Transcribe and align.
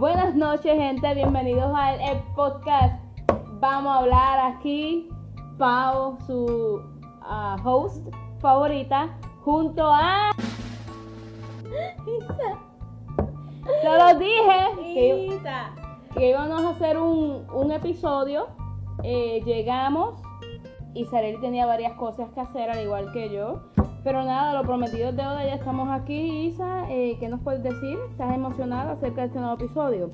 Buenas 0.00 0.34
noches, 0.34 0.78
gente. 0.78 1.14
Bienvenidos 1.14 1.70
al 1.76 2.00
el 2.00 2.16
podcast. 2.34 2.98
Vamos 3.60 3.92
a 3.92 3.98
hablar 3.98 4.54
aquí, 4.56 5.10
Pau, 5.58 6.16
su 6.26 6.80
ah, 7.20 7.58
host 7.62 8.08
favorita, 8.40 9.14
junto 9.42 9.86
a. 9.86 10.30
Se 13.82 13.98
lo 13.98 14.18
dije 14.18 14.94
que, 14.94 15.26
Isa. 15.34 15.74
que 16.14 16.30
íbamos 16.30 16.62
a 16.62 16.70
hacer 16.70 16.96
un, 16.96 17.46
un 17.52 17.70
episodio. 17.70 18.46
Eh, 19.02 19.42
llegamos 19.44 20.14
y 20.94 21.04
Sarel 21.04 21.38
tenía 21.42 21.66
varias 21.66 21.92
cosas 21.98 22.30
que 22.32 22.40
hacer, 22.40 22.70
al 22.70 22.82
igual 22.82 23.12
que 23.12 23.28
yo. 23.28 23.60
Pero 24.02 24.24
nada, 24.24 24.54
lo 24.54 24.62
prometido 24.62 25.10
es 25.10 25.16
deuda, 25.16 25.44
ya 25.44 25.54
estamos 25.54 25.88
aquí. 25.90 26.46
Isa, 26.46 26.90
eh, 26.90 27.16
¿qué 27.20 27.28
nos 27.28 27.40
puedes 27.40 27.62
decir? 27.62 27.98
¿Estás 28.10 28.34
emocionada 28.34 28.92
acerca 28.92 29.22
de 29.22 29.26
este 29.26 29.38
nuevo 29.38 29.54
episodio? 29.54 30.10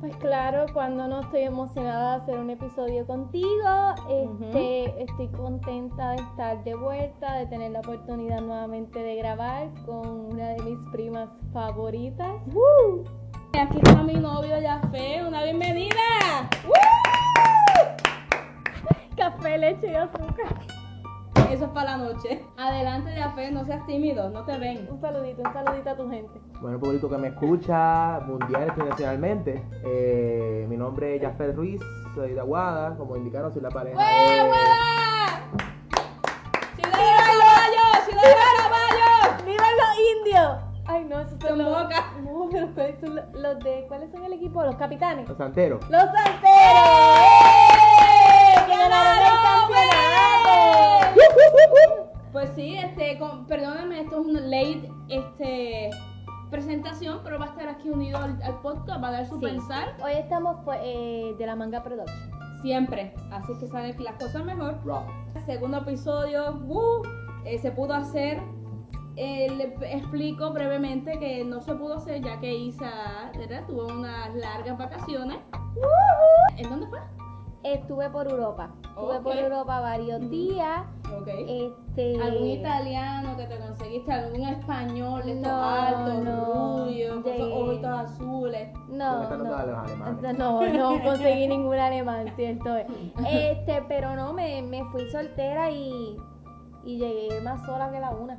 Pues 0.00 0.16
claro, 0.18 0.66
cuando 0.72 1.08
no 1.08 1.20
estoy 1.20 1.42
emocionada 1.42 2.18
de 2.18 2.22
hacer 2.22 2.38
un 2.38 2.50
episodio 2.50 3.04
contigo, 3.04 3.94
este, 4.08 5.02
estoy 5.02 5.26
contenta 5.28 6.10
de 6.10 6.16
estar 6.22 6.62
de 6.62 6.76
vuelta, 6.76 7.34
de 7.34 7.46
tener 7.46 7.72
la 7.72 7.80
oportunidad 7.80 8.40
nuevamente 8.40 9.00
de 9.00 9.16
grabar 9.16 9.68
con 9.84 10.32
una 10.32 10.50
de 10.50 10.62
mis 10.62 10.78
primas 10.92 11.28
favoritas. 11.52 12.30
Aquí 13.58 13.78
está 13.82 14.02
mi 14.04 14.14
novio 14.14 14.54
Jafé, 14.62 15.24
una 15.26 15.42
bienvenida. 15.42 16.48
Café, 19.16 19.58
leche 19.58 19.90
y 19.90 19.94
azúcar. 19.96 20.77
Eso 21.58 21.66
es 21.66 21.72
para 21.72 21.96
la 21.96 22.04
noche. 22.04 22.44
Adelante 22.56 23.10
Jafé, 23.16 23.50
no 23.50 23.64
seas 23.64 23.84
tímido, 23.84 24.30
no 24.30 24.44
te 24.44 24.56
ven. 24.58 24.86
Un 24.88 25.00
saludito, 25.00 25.42
un 25.44 25.52
saludito 25.52 25.90
a 25.90 25.96
tu 25.96 26.08
gente. 26.08 26.40
Bueno, 26.60 26.78
público 26.78 27.10
que 27.10 27.18
me 27.18 27.28
escucha 27.28 28.20
mundial 28.20 28.68
internacionalmente, 28.68 29.64
eh, 29.84 30.66
mi 30.68 30.76
nombre 30.76 31.16
es 31.16 31.22
Jafet 31.22 31.56
Ruiz, 31.56 31.80
soy 32.14 32.34
de 32.34 32.38
Aguada, 32.38 32.96
como 32.96 33.16
indicaron, 33.16 33.52
soy 33.52 33.62
la 33.62 33.70
pareja 33.70 34.00
de... 34.00 34.06
¡Ciudad 36.76 36.92
de 36.92 37.08
Caraballo! 37.16 37.84
¡Ciudad 38.06 38.22
de 38.22 38.34
Caraballo! 38.38 39.44
¡Viva 39.44 39.66
los 39.80 39.98
indios! 40.16 40.58
Ay, 40.86 41.04
no, 41.06 41.18
esos 41.18 41.40
son 41.40 41.48
Son 41.48 41.58
los... 41.58 41.82
bocas. 41.82 42.04
No, 42.22 42.48
pero 42.52 42.72
¿cuáles 42.72 43.00
son 43.00 43.16
los, 43.16 43.24
los 43.32 43.58
de... 43.64 43.84
¿Cuáles 43.88 44.12
son 44.12 44.24
el 44.24 44.32
equipo? 44.32 44.62
Los 44.62 44.76
capitanes. 44.76 45.28
Los 45.28 45.36
santeros. 45.36 45.80
¡Los 45.90 46.04
santeros! 46.04 47.37
Pues 52.38 52.50
sí, 52.54 52.76
este, 52.76 53.18
con- 53.18 53.46
perdóname, 53.48 54.02
esto 54.02 54.20
es 54.20 54.26
una 54.28 54.38
late 54.38 54.88
este, 55.08 55.90
presentación, 56.52 57.18
pero 57.24 57.36
va 57.36 57.46
a 57.46 57.48
estar 57.48 57.66
aquí 57.68 57.90
unido 57.90 58.16
al, 58.16 58.40
al 58.44 58.60
podcast, 58.60 59.02
va 59.02 59.08
a 59.08 59.10
dar 59.10 59.26
su 59.26 59.40
Sí. 59.40 59.46
pensar 59.46 59.96
Hoy 60.00 60.12
estamos 60.12 60.58
pues, 60.64 60.78
eh, 60.84 61.34
de 61.36 61.46
la 61.46 61.56
manga 61.56 61.82
production. 61.82 62.30
siempre, 62.62 63.12
así 63.32 63.52
que 63.58 63.66
salen 63.66 63.96
las 64.04 64.14
cosas 64.22 64.44
mejor. 64.44 64.78
Rock. 64.84 65.02
Segundo 65.46 65.78
episodio, 65.78 66.52
¡uh! 66.68 67.02
eh, 67.44 67.58
se 67.58 67.72
pudo 67.72 67.94
hacer. 67.94 68.40
Eh, 69.16 69.50
le 69.56 69.74
explico 69.92 70.52
brevemente 70.52 71.18
que 71.18 71.44
no 71.44 71.60
se 71.60 71.74
pudo 71.74 71.94
hacer 71.96 72.22
ya 72.22 72.38
que 72.38 72.54
Isa 72.54 73.32
¿verdad? 73.36 73.64
tuvo 73.66 73.88
unas 73.88 74.32
largas 74.36 74.78
vacaciones. 74.78 75.38
¿En 76.56 76.70
dónde 76.70 76.86
fue? 76.86 77.00
Estuve 77.64 78.08
por 78.10 78.30
Europa. 78.30 78.70
Estuve 78.84 79.16
Ok. 79.16 79.22
por 79.24 79.36
Europa 79.36 79.80
varios 79.80 80.20
Ujú. 80.20 80.28
días. 80.28 80.82
Ok. 81.16 81.28
Este. 81.28 82.22
¿Algún 82.22 82.46
italiano 82.48 83.36
que 83.36 83.44
te 83.46 83.58
conseguiste? 83.58 84.12
¿Algún 84.12 84.48
español 84.48 85.22
de 85.24 85.32
estos 85.32 85.52
No, 85.52 85.62
altos, 85.70 86.24
no, 86.24 86.84
rubios, 86.84 87.22
con 87.22 87.32
esos 87.32 87.46
llegué. 87.48 87.62
ojitos 87.62 87.90
azules? 87.90 88.68
¿Dónde 88.88 90.32
No, 90.34 90.62
no. 90.62 91.02
conseguí 91.04 91.46
ningún 91.48 91.76
alemán, 91.78 92.26
cierto. 92.36 92.76
es. 92.76 92.86
Este, 93.26 93.82
pero 93.88 94.14
no, 94.16 94.32
me, 94.32 94.62
me 94.62 94.84
fui 94.90 95.08
soltera 95.10 95.70
y, 95.70 96.16
y 96.84 96.98
llegué 96.98 97.40
más 97.40 97.64
sola 97.66 97.90
que 97.90 98.00
la 98.00 98.10
una. 98.10 98.36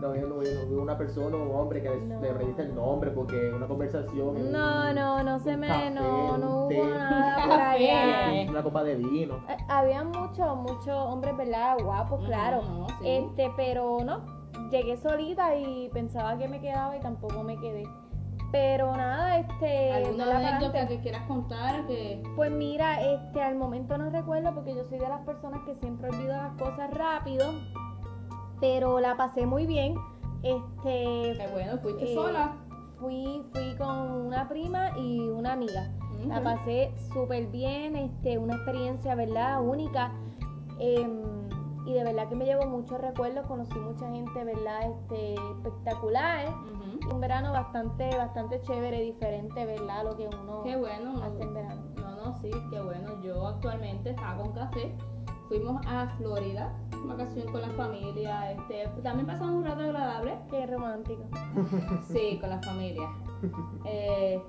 No, 0.00 0.14
yo 0.14 0.26
no, 0.26 0.42
yo 0.42 0.50
no 0.54 0.66
vi 0.66 0.74
una 0.76 0.96
persona, 0.96 1.36
un 1.36 1.54
hombre 1.54 1.82
que 1.82 1.90
le- 1.90 2.00
No. 2.00 2.20
le 2.20 2.32
reviste 2.32 2.62
el 2.62 2.74
nombre 2.74 3.10
porque 3.10 3.52
una 3.52 3.66
conversación. 3.66 4.50
No, 4.50 4.88
un- 4.88 4.94
no, 4.94 5.22
no 5.22 5.38
se 5.40 5.56
me, 5.56 5.66
café, 5.68 5.90
no, 5.90 6.38
no 6.38 6.66
té, 6.68 6.80
hubo 6.80 6.88
nada 6.94 7.44
por 7.46 7.60
allá. 7.60 8.50
Una 8.50 8.62
copa 8.62 8.82
de 8.82 8.94
vino. 8.96 9.36
Eh, 9.48 9.56
Había 9.68 10.02
muchos, 10.04 10.56
muchos 10.56 10.88
hombres, 10.88 11.36
¿verdad? 11.36 11.76
Guapos, 11.84 12.24
claro. 12.24 12.60
Ujú, 12.60 12.86
sí. 13.02 13.08
Este, 13.08 13.50
pero 13.56 13.98
no, 14.04 14.24
llegué 14.70 14.96
solita 14.96 15.54
y 15.56 15.88
pensaba 15.92 16.38
que 16.38 16.48
me 16.48 16.60
quedaba 16.60 16.96
y 16.96 17.00
tampoco 17.00 17.42
me 17.42 17.56
quedé. 17.58 17.84
Pero 18.52 18.96
nada, 18.96 19.38
este. 19.38 19.92
¿Alguna 19.92 20.38
anécdota 20.38 20.88
que 20.88 20.98
quieras 21.00 21.22
contar? 21.28 21.86
Que... 21.86 22.20
Pues 22.34 22.50
mira, 22.50 23.00
este, 23.00 23.40
al 23.42 23.54
momento 23.54 23.96
no 23.96 24.10
recuerdo 24.10 24.52
porque 24.54 24.74
yo 24.74 24.82
soy 24.84 24.98
de 24.98 25.08
las 25.08 25.20
personas 25.24 25.60
que 25.66 25.76
siempre 25.76 26.08
olvido 26.08 26.32
las 26.36 26.54
cosas 26.54 26.90
rápido. 26.92 27.44
Pero 28.60 29.00
la 29.00 29.16
pasé 29.16 29.46
muy 29.46 29.66
bien. 29.66 29.94
Este, 30.42 31.34
que 31.36 31.48
bueno, 31.52 31.78
fuiste 31.78 32.10
Eh, 32.10 32.14
sola. 32.14 32.52
fui, 32.98 33.42
fui 33.52 33.76
con 33.76 34.10
una 34.26 34.48
prima 34.48 34.96
y 34.98 35.20
una 35.28 35.52
amiga. 35.52 35.90
La 36.26 36.42
pasé 36.42 36.92
súper 37.14 37.46
bien, 37.46 37.96
este, 37.96 38.36
una 38.36 38.56
experiencia, 38.56 39.14
¿verdad? 39.14 39.62
Única. 39.62 40.12
Em, 40.78 41.22
y 41.86 41.94
de 41.94 42.04
verdad 42.04 42.28
que 42.28 42.36
me 42.36 42.44
llevo 42.44 42.66
muchos 42.66 43.00
recuerdos, 43.00 43.46
conocí 43.46 43.78
mucha 43.78 44.06
gente, 44.10 44.44
¿verdad? 44.44 44.90
Este, 44.90 45.34
espectacular. 45.34 46.46
Un 47.10 47.20
verano 47.20 47.52
bastante, 47.52 48.14
bastante 48.16 48.60
chévere, 48.60 49.00
diferente, 49.00 49.64
¿verdad? 49.64 50.04
Lo 50.04 50.16
que 50.16 50.28
uno 50.28 50.62
Qué 50.62 50.76
bueno. 50.76 51.14
no- 51.14 51.22
hace 51.24 51.42
en 51.42 51.54
verano. 51.54 51.82
No, 51.96 52.16
no, 52.16 52.36
sí, 52.42 52.50
qué 52.70 52.80
bueno. 52.80 53.20
Yo 53.22 53.46
actualmente 53.46 54.10
estaba 54.10 54.42
con 54.42 54.52
café. 54.52 54.94
Fuimos 55.48 55.80
a 55.86 56.06
Florida, 56.18 56.70
vacación 57.06 57.50
con 57.52 57.60
la 57.62 57.70
familia. 57.70 58.52
Este, 58.52 58.86
también 59.02 59.26
pasamos 59.26 59.54
un 59.56 59.64
rato 59.64 59.80
agradable. 59.80 60.38
Qué 60.50 60.66
romántico. 60.66 61.22
Sí, 62.08 62.38
con 62.40 62.50
la 62.50 62.60
familia. 62.62 63.08
Eh, 63.86 64.42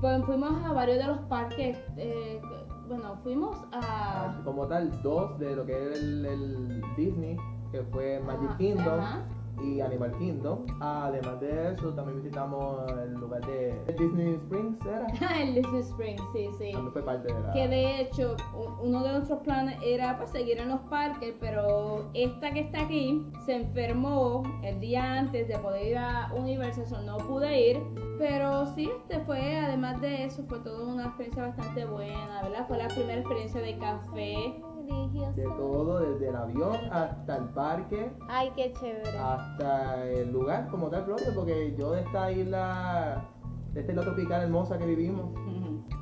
pues 0.00 0.22
fuimos 0.26 0.52
a 0.64 0.72
varios 0.72 0.98
de 0.98 1.06
los 1.06 1.18
parques. 1.20 1.78
eh, 1.96 2.40
bueno, 2.88 3.16
fuimos 3.22 3.56
a. 3.72 4.40
Como 4.44 4.66
tal, 4.66 4.90
dos 5.02 5.38
de 5.38 5.56
lo 5.56 5.64
que 5.64 5.72
era 5.72 5.94
el, 5.94 6.26
el 6.26 6.82
Disney, 6.96 7.36
que 7.72 7.82
fue 7.84 8.20
Magic 8.20 8.48
Ajá, 8.50 8.58
Kingdom 8.58 9.00
ajá. 9.00 9.22
Y 9.62 9.80
Animal 9.80 10.12
Kingdom. 10.18 10.66
Además 10.80 11.40
de 11.40 11.72
eso, 11.72 11.92
también 11.94 12.22
visitamos 12.22 12.90
el 12.92 13.14
lugar 13.14 13.44
de 13.46 13.74
Disney 13.98 14.34
Springs, 14.34 14.78
¿era? 14.86 15.06
el 15.40 15.54
Disney 15.54 15.80
Springs, 15.80 16.22
sí, 16.32 16.48
sí. 16.58 16.72
También 16.72 16.92
fue 16.92 17.02
parte 17.02 17.32
de 17.32 17.40
la... 17.40 17.52
Que 17.52 17.68
de 17.68 18.00
hecho, 18.00 18.36
uno 18.82 19.02
de 19.02 19.12
nuestros 19.12 19.40
planes 19.40 19.78
era 19.84 20.16
pues, 20.16 20.30
seguir 20.30 20.58
en 20.58 20.68
los 20.68 20.80
parques, 20.82 21.34
pero 21.40 22.10
esta 22.14 22.52
que 22.52 22.60
está 22.60 22.82
aquí 22.82 23.24
se 23.44 23.56
enfermó 23.56 24.42
el 24.62 24.80
día 24.80 25.18
antes 25.18 25.48
de 25.48 25.58
poder 25.58 25.86
ir 25.86 25.98
a 25.98 26.32
Universal, 26.34 26.86
so 26.86 27.02
no 27.02 27.18
pude 27.18 27.70
ir. 27.70 27.82
Pero 28.18 28.66
sí, 28.74 28.90
este 29.02 29.20
fue, 29.24 29.58
además 29.58 30.00
de 30.00 30.24
eso, 30.24 30.44
fue 30.44 30.60
toda 30.60 30.86
una 30.86 31.06
experiencia 31.06 31.48
bastante 31.48 31.84
buena, 31.84 32.42
¿verdad? 32.42 32.66
Fue 32.68 32.78
la 32.78 32.88
primera 32.88 33.20
experiencia 33.20 33.60
de 33.60 33.78
café. 33.78 34.54
De 34.84 35.44
todo, 35.56 36.00
desde 36.00 36.28
el 36.28 36.36
avión 36.36 36.74
hasta 36.90 37.36
el 37.36 37.44
parque, 37.50 38.10
Ay, 38.28 38.52
qué 38.54 38.72
chévere. 38.78 39.18
hasta 39.18 40.04
el 40.10 40.30
lugar 40.30 40.68
como 40.68 40.90
tal 40.90 41.04
propio, 41.06 41.26
porque 41.34 41.74
yo 41.78 41.92
de 41.92 42.02
esta 42.02 42.30
isla, 42.30 43.24
de 43.72 43.80
esta 43.80 43.92
isla 43.92 44.02
tropical 44.04 44.42
hermosa 44.42 44.78
que 44.78 44.84
vivimos, 44.86 45.32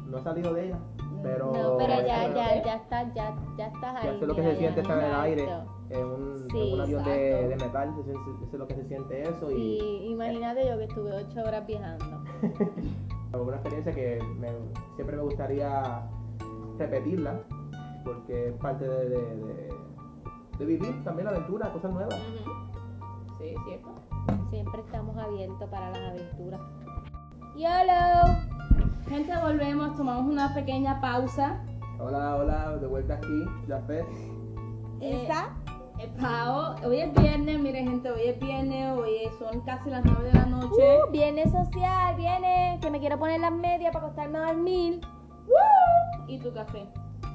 no 0.07 0.19
he 0.19 0.23
salido 0.23 0.53
de 0.53 0.67
ella. 0.67 0.79
Pero, 1.23 1.53
no, 1.53 1.77
pero 1.79 1.95
ya, 2.05 2.29
ya, 2.35 2.65
ya 2.65 2.75
estás, 2.77 3.15
ya, 3.15 3.37
ya 3.57 3.67
estás 3.69 3.95
ahí. 3.97 4.13
Ya 4.15 4.19
sé 4.19 4.27
lo 4.27 4.35
que 4.35 4.43
se 4.43 4.57
siente 4.57 4.81
estar 4.81 4.99
en 4.99 5.05
el 5.05 5.15
aire, 5.15 5.49
en 5.91 6.05
un, 6.05 6.49
Sí, 6.51 6.61
en 6.69 6.75
un 6.75 6.81
avión 6.81 7.05
de, 7.05 7.49
de 7.49 7.57
metal, 7.57 7.95
siente- 7.95 8.51
sé 8.51 8.59
lo 8.59 8.67
que 8.67 8.75
se 8.75 8.85
siente 8.89 9.23
eso 9.23 9.51
y 9.53 9.55
Sí, 9.55 10.07
imagínate 10.09 10.67
yo 10.69 10.77
que 10.79 10.85
estuve 10.85 11.13
ocho 11.15 11.41
horas 11.47 11.65
viajando. 11.65 12.05
una 13.41 13.53
experiencia 13.55 13.93
que 13.93 14.19
me- 14.41 14.49
siempre 14.97 15.17
me 15.17 15.23
gustaría 15.23 16.03
repetirla, 16.79 17.41
porque 18.05 18.49
es 18.49 18.55
parte 18.55 18.87
de, 18.89 19.09
de- 19.09 19.37
de- 19.37 19.75
de 20.59 20.65
vivir 20.67 21.03
también 21.05 21.25
la 21.27 21.31
aventura, 21.33 21.73
cosas 21.73 21.93
nuevas. 21.93 22.15
Sí, 23.39 23.55
cierto. 23.67 23.89
Siempre 24.51 24.81
estamos 24.81 25.17
abiertos 25.17 25.69
para 25.71 25.91
las 25.91 26.11
aventuras. 26.11 26.61
YOLO. 27.57 28.39
Gente, 29.09 29.33
volvemos, 29.43 29.97
tomamos 29.97 30.31
una 30.31 30.55
pequeña 30.55 31.01
pausa. 31.01 31.63
Hola, 31.99 32.37
hola, 32.37 32.77
de 32.79 32.87
vuelta 32.87 33.15
aquí, 33.15 33.45
Jafet. 33.69 34.07
Eh, 35.01 35.25
¿Esa? 35.25 35.51
Eh, 35.99 36.11
Pao, 36.21 36.77
hoy 36.87 36.99
es 37.01 37.13
viernes, 37.15 37.61
mire 37.61 37.83
gente, 37.85 38.11
hoy 38.11 38.23
es 38.27 38.41
viernes, 38.41 38.99
hoy 38.99 39.11
es- 39.25 39.35
son 39.39 39.61
casi 39.63 39.91
las 39.91 40.05
9 40.05 40.25
de 40.25 40.33
la 40.33 40.47
noche. 40.47 41.01
Uh, 41.07 41.11
viene 41.11 41.45
social, 41.51 42.17
viene 42.17 42.79
que 42.81 42.91
me 42.91 42.99
quiero 43.01 43.19
poner 43.19 43.41
las 43.41 43.53
medias 43.53 43.93
para 43.93 44.07
acostarme 44.07 44.39
a 44.39 44.47
dormir. 44.53 45.01
¿Y 46.29 46.39
tu 46.39 46.53
café? 46.53 46.87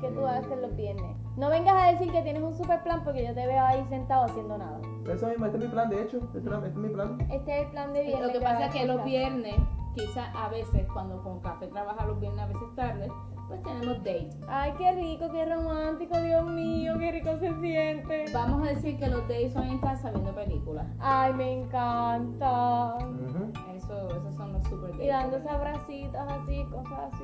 ¿Qué 0.01 0.09
tú 0.09 0.27
hacer 0.27 0.59
los 0.59 0.75
viernes? 0.75 1.17
No 1.37 1.49
vengas 1.49 1.75
a 1.75 1.91
decir 1.91 2.11
que 2.11 2.21
tienes 2.21 2.43
un 2.43 2.53
super 2.53 2.83
plan 2.83 3.03
porque 3.03 3.25
yo 3.25 3.33
te 3.33 3.47
veo 3.47 3.63
ahí 3.63 3.83
sentado 3.89 4.25
haciendo 4.25 4.57
nada. 4.57 4.79
Eso 5.07 5.27
mismo, 5.27 5.45
este 5.45 5.57
es 5.57 5.63
mi 5.63 5.69
plan, 5.69 5.89
de 5.89 6.01
hecho. 6.03 6.17
Este, 6.17 6.37
este 6.37 6.67
es 6.67 6.75
mi 6.75 6.89
plan. 6.89 7.17
Este 7.31 7.59
es 7.59 7.65
el 7.65 7.71
plan 7.71 7.93
de 7.93 8.03
viernes. 8.03 8.27
Lo 8.27 8.33
que 8.33 8.41
pasa 8.41 8.65
es 8.65 8.73
que 8.73 8.85
los 8.85 9.03
viernes 9.03 9.55
quizá 9.95 10.31
a 10.33 10.49
veces 10.49 10.85
cuando 10.93 11.21
con 11.23 11.39
café 11.39 11.67
trabaja 11.67 12.05
los 12.05 12.19
viernes 12.19 12.41
a 12.41 12.47
veces 12.47 12.75
tarde, 12.75 13.11
pues 13.47 13.61
tenemos 13.63 13.97
date. 13.99 14.29
Ay, 14.47 14.73
qué 14.77 14.91
rico, 14.93 15.31
qué 15.31 15.45
romántico, 15.45 16.19
Dios 16.19 16.45
mío, 16.47 16.93
qué 16.99 17.11
rico 17.11 17.37
se 17.39 17.53
siente. 17.61 18.25
Vamos 18.33 18.67
a 18.67 18.71
decir 18.71 18.97
que 18.97 19.07
los 19.07 19.21
dates 19.21 19.53
son 19.53 19.63
en 19.63 19.79
casa 19.79 20.11
viendo 20.11 20.33
películas. 20.35 20.85
Ay, 20.99 21.33
me 21.33 21.61
encanta. 21.61 22.95
Ujú. 22.97 23.51
Eso, 23.75 24.09
esos 24.09 24.35
son 24.35 24.53
los 24.53 24.63
super 24.67 24.89
dates. 24.91 25.05
Y 25.05 25.07
dándose 25.07 25.49
abracitos 25.49 26.21
así, 26.27 26.65
cosas 26.65 27.13
así. 27.13 27.23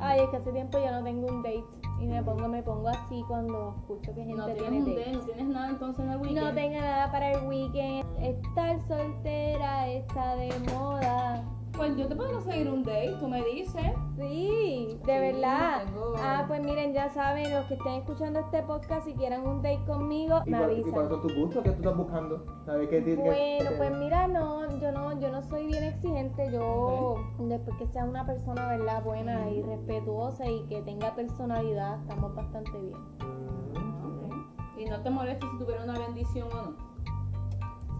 Ay, 0.00 0.20
es 0.20 0.28
que 0.30 0.36
hace 0.38 0.52
tiempo 0.52 0.78
ya 0.78 0.90
no 0.92 1.04
tengo 1.04 1.26
un 1.28 1.42
date. 1.42 1.64
Y 2.00 2.06
me 2.06 2.22
pongo, 2.22 2.48
me 2.48 2.62
pongo 2.62 2.88
así 2.88 3.22
cuando 3.28 3.74
escucho 3.78 4.14
que 4.14 4.24
gente 4.24 4.34
No 4.36 4.46
tiene 4.46 4.60
tienes 4.60 4.84
un 4.84 4.94
date. 4.94 5.00
date, 5.00 5.12
no 5.12 5.20
tienes 5.24 5.46
nada 5.48 5.68
entonces 5.68 6.04
en 6.04 6.10
el 6.10 6.18
weekend. 6.18 6.40
No 6.46 6.54
tengo 6.54 6.80
nada 6.80 7.12
para 7.12 7.30
el 7.32 7.46
weekend. 7.46 8.06
Estar 8.20 8.80
soltera 8.88 9.88
está 9.88 10.34
de 10.36 10.50
moda. 10.74 11.44
Pues 11.80 11.96
yo 11.96 12.06
te 12.08 12.14
puedo 12.14 12.30
conseguir 12.32 12.68
un 12.70 12.82
date, 12.84 13.16
tú 13.18 13.26
me 13.26 13.42
dices. 13.42 13.92
Sí, 14.14 14.98
de 15.06 15.14
Sí, 15.32 15.32
verdad. 15.32 15.84
tengo- 15.86 16.12
Ah, 16.18 16.44
pues 16.46 16.62
miren, 16.62 16.92
ya 16.92 17.08
saben, 17.08 17.50
los 17.54 17.64
que 17.64 17.74
estén 17.74 17.94
escuchando 17.94 18.38
este 18.40 18.62
podcast, 18.64 19.06
si 19.06 19.14
quieren 19.14 19.46
un 19.46 19.62
date 19.62 19.82
conmigo, 19.86 20.40
¿Y, 20.44 20.50
me 20.50 20.58
cuál- 20.58 20.70
y 20.72 20.74
avisan. 20.74 20.92
cuáles 20.92 21.10
son 21.10 21.22
tus 21.22 21.34
gustos? 21.34 21.62
¿Qué 21.62 21.70
tú 21.70 21.76
estás 21.76 21.96
buscando? 21.96 22.44
¿Sabes 22.66 22.86
qué 22.88 23.00
Bueno, 23.00 23.32
qué- 23.32 23.74
pues 23.78 23.92
mira, 23.96 24.26
no, 24.28 24.78
yo 24.78 24.92
no, 24.92 25.18
yo 25.18 25.30
no 25.32 25.42
soy 25.42 25.68
bien 25.68 25.82
exigente, 25.84 26.52
yo 26.52 27.14
después 27.38 27.74
que 27.78 27.86
sea 27.86 28.04
una 28.04 28.26
persona, 28.26 28.66
¿verdad? 28.68 29.02
Buena 29.02 29.48
y 29.48 29.62
respetuosa 29.62 30.46
y 30.46 30.66
que 30.66 30.82
tenga 30.82 31.14
personalidad, 31.14 31.98
estamos 32.02 32.34
bastante 32.34 32.78
bien. 32.78 32.98
Mm, 33.20 34.80
Y 34.80 34.84
no 34.84 35.00
te 35.02 35.08
molesta 35.10 35.46
si 35.50 35.58
tuviera 35.58 35.82
una 35.84 35.98
bendición 35.98 36.48
o 36.52 36.56
no. 36.56 36.72